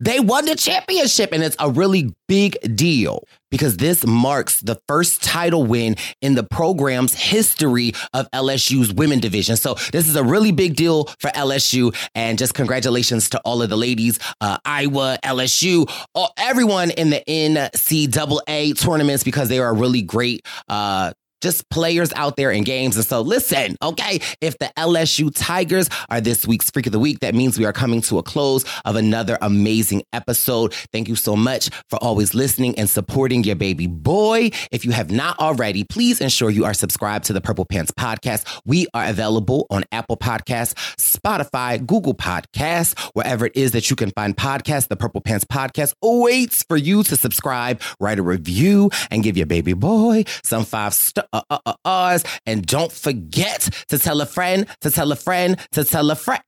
they 0.00 0.20
won 0.20 0.44
the 0.44 0.56
championship. 0.56 1.32
And 1.32 1.42
it's 1.42 1.56
a 1.58 1.70
really 1.70 2.14
big 2.28 2.56
deal 2.76 3.24
because 3.50 3.76
this 3.76 4.04
marks 4.04 4.60
the 4.60 4.80
first 4.88 5.22
title 5.22 5.64
win 5.64 5.96
in 6.20 6.34
the 6.34 6.42
program's 6.42 7.14
history 7.14 7.92
of 8.12 8.30
LSU's 8.32 8.92
women 8.92 9.20
division. 9.20 9.56
So 9.56 9.74
this 9.92 10.08
is 10.08 10.16
a 10.16 10.24
really 10.24 10.52
big 10.52 10.76
deal 10.76 11.04
for 11.20 11.30
LSU. 11.30 11.94
And 12.14 12.36
just 12.36 12.54
congratulations 12.54 13.30
to 13.30 13.40
all 13.44 13.62
of 13.62 13.70
the 13.70 13.76
ladies, 13.76 14.18
uh, 14.40 14.58
Iowa, 14.64 15.18
LSU, 15.24 15.88
all, 16.14 16.32
everyone 16.36 16.90
in 16.90 17.10
the 17.10 17.22
NCAA 17.28 18.78
tournaments 18.80 19.22
because 19.22 19.48
they 19.48 19.58
are 19.60 19.70
a 19.70 19.74
really 19.74 20.02
great 20.02 20.44
uh, 20.68 21.12
just 21.44 21.68
players 21.68 22.10
out 22.16 22.36
there 22.36 22.50
in 22.50 22.64
games. 22.64 22.96
And 22.96 23.04
so, 23.04 23.20
listen, 23.20 23.76
okay, 23.82 24.18
if 24.40 24.58
the 24.58 24.72
LSU 24.78 25.30
Tigers 25.34 25.90
are 26.08 26.20
this 26.20 26.46
week's 26.46 26.70
Freak 26.70 26.86
of 26.86 26.92
the 26.92 26.98
Week, 26.98 27.20
that 27.20 27.34
means 27.34 27.58
we 27.58 27.66
are 27.66 27.72
coming 27.72 28.00
to 28.02 28.18
a 28.18 28.22
close 28.22 28.64
of 28.86 28.96
another 28.96 29.36
amazing 29.42 30.02
episode. 30.14 30.72
Thank 30.90 31.06
you 31.06 31.16
so 31.16 31.36
much 31.36 31.68
for 31.90 32.02
always 32.02 32.32
listening 32.34 32.78
and 32.78 32.88
supporting 32.88 33.44
your 33.44 33.56
baby 33.56 33.86
boy. 33.86 34.50
If 34.72 34.86
you 34.86 34.92
have 34.92 35.10
not 35.10 35.38
already, 35.38 35.84
please 35.84 36.22
ensure 36.22 36.48
you 36.48 36.64
are 36.64 36.72
subscribed 36.72 37.26
to 37.26 37.34
the 37.34 37.42
Purple 37.42 37.66
Pants 37.66 37.92
Podcast. 37.92 38.62
We 38.64 38.86
are 38.94 39.06
available 39.06 39.66
on 39.68 39.84
Apple 39.92 40.16
Podcasts, 40.16 40.72
Spotify, 40.96 41.84
Google 41.86 42.14
Podcasts, 42.14 42.98
wherever 43.12 43.46
it 43.46 43.52
is 43.54 43.72
that 43.72 43.90
you 43.90 43.96
can 43.96 44.10
find 44.12 44.34
podcasts. 44.34 44.88
The 44.88 44.96
Purple 44.96 45.20
Pants 45.20 45.44
Podcast 45.44 45.92
awaits 46.02 46.62
for 46.62 46.78
you 46.78 47.02
to 47.02 47.16
subscribe, 47.18 47.82
write 48.00 48.18
a 48.18 48.22
review, 48.22 48.90
and 49.10 49.22
give 49.22 49.36
your 49.36 49.46
baby 49.46 49.74
boy 49.74 50.24
some 50.42 50.64
five 50.64 50.94
stars 50.94 51.28
uh, 51.34 51.42
uh, 51.50 51.58
uh, 51.66 51.74
uhs. 51.84 52.24
And 52.46 52.66
don't 52.66 52.92
forget 52.92 53.68
to 53.88 53.98
tell 53.98 54.20
a 54.20 54.26
friend, 54.26 54.66
to 54.80 54.90
tell 54.90 55.10
a 55.12 55.16
friend, 55.16 55.58
to 55.72 55.84
tell 55.84 56.10
a 56.10 56.16
friend 56.16 56.42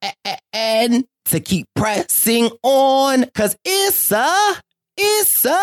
and 0.53 1.05
to 1.27 1.41
keep 1.41 1.67
pressing 1.75 2.51
on. 2.63 3.27
Cause 3.35 3.57
it's 3.65 4.13
a, 4.13 4.61
it's 4.97 5.45
a, 5.45 5.63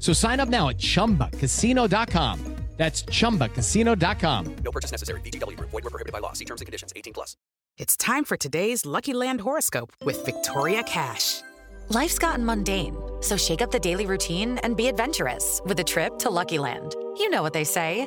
So 0.00 0.12
sign 0.12 0.40
up 0.40 0.48
now 0.48 0.68
at 0.70 0.78
chumbacasino.com. 0.78 2.56
That's 2.80 3.02
chumbacasino.com. 3.02 4.56
No 4.64 4.70
purchase 4.72 4.90
necessary. 4.90 5.20
VGW 5.20 5.54
Group. 5.58 5.68
Void 5.68 5.84
were 5.84 5.90
prohibited 5.90 6.14
by 6.14 6.18
law. 6.20 6.32
See 6.32 6.46
terms 6.46 6.62
and 6.62 6.66
conditions. 6.66 6.94
18 6.96 7.12
plus. 7.12 7.36
It's 7.76 7.94
time 7.94 8.24
for 8.24 8.38
today's 8.38 8.86
Lucky 8.86 9.12
Land 9.12 9.42
horoscope 9.42 9.92
with 10.02 10.24
Victoria 10.24 10.82
Cash. 10.84 11.42
Life's 11.90 12.18
gotten 12.18 12.42
mundane, 12.42 12.96
so 13.20 13.36
shake 13.36 13.60
up 13.60 13.70
the 13.70 13.78
daily 13.78 14.06
routine 14.06 14.56
and 14.58 14.78
be 14.78 14.86
adventurous 14.86 15.60
with 15.66 15.78
a 15.78 15.84
trip 15.84 16.18
to 16.20 16.30
Lucky 16.30 16.58
Land. 16.58 16.94
You 17.18 17.28
know 17.28 17.42
what 17.42 17.52
they 17.52 17.64
say 17.64 18.06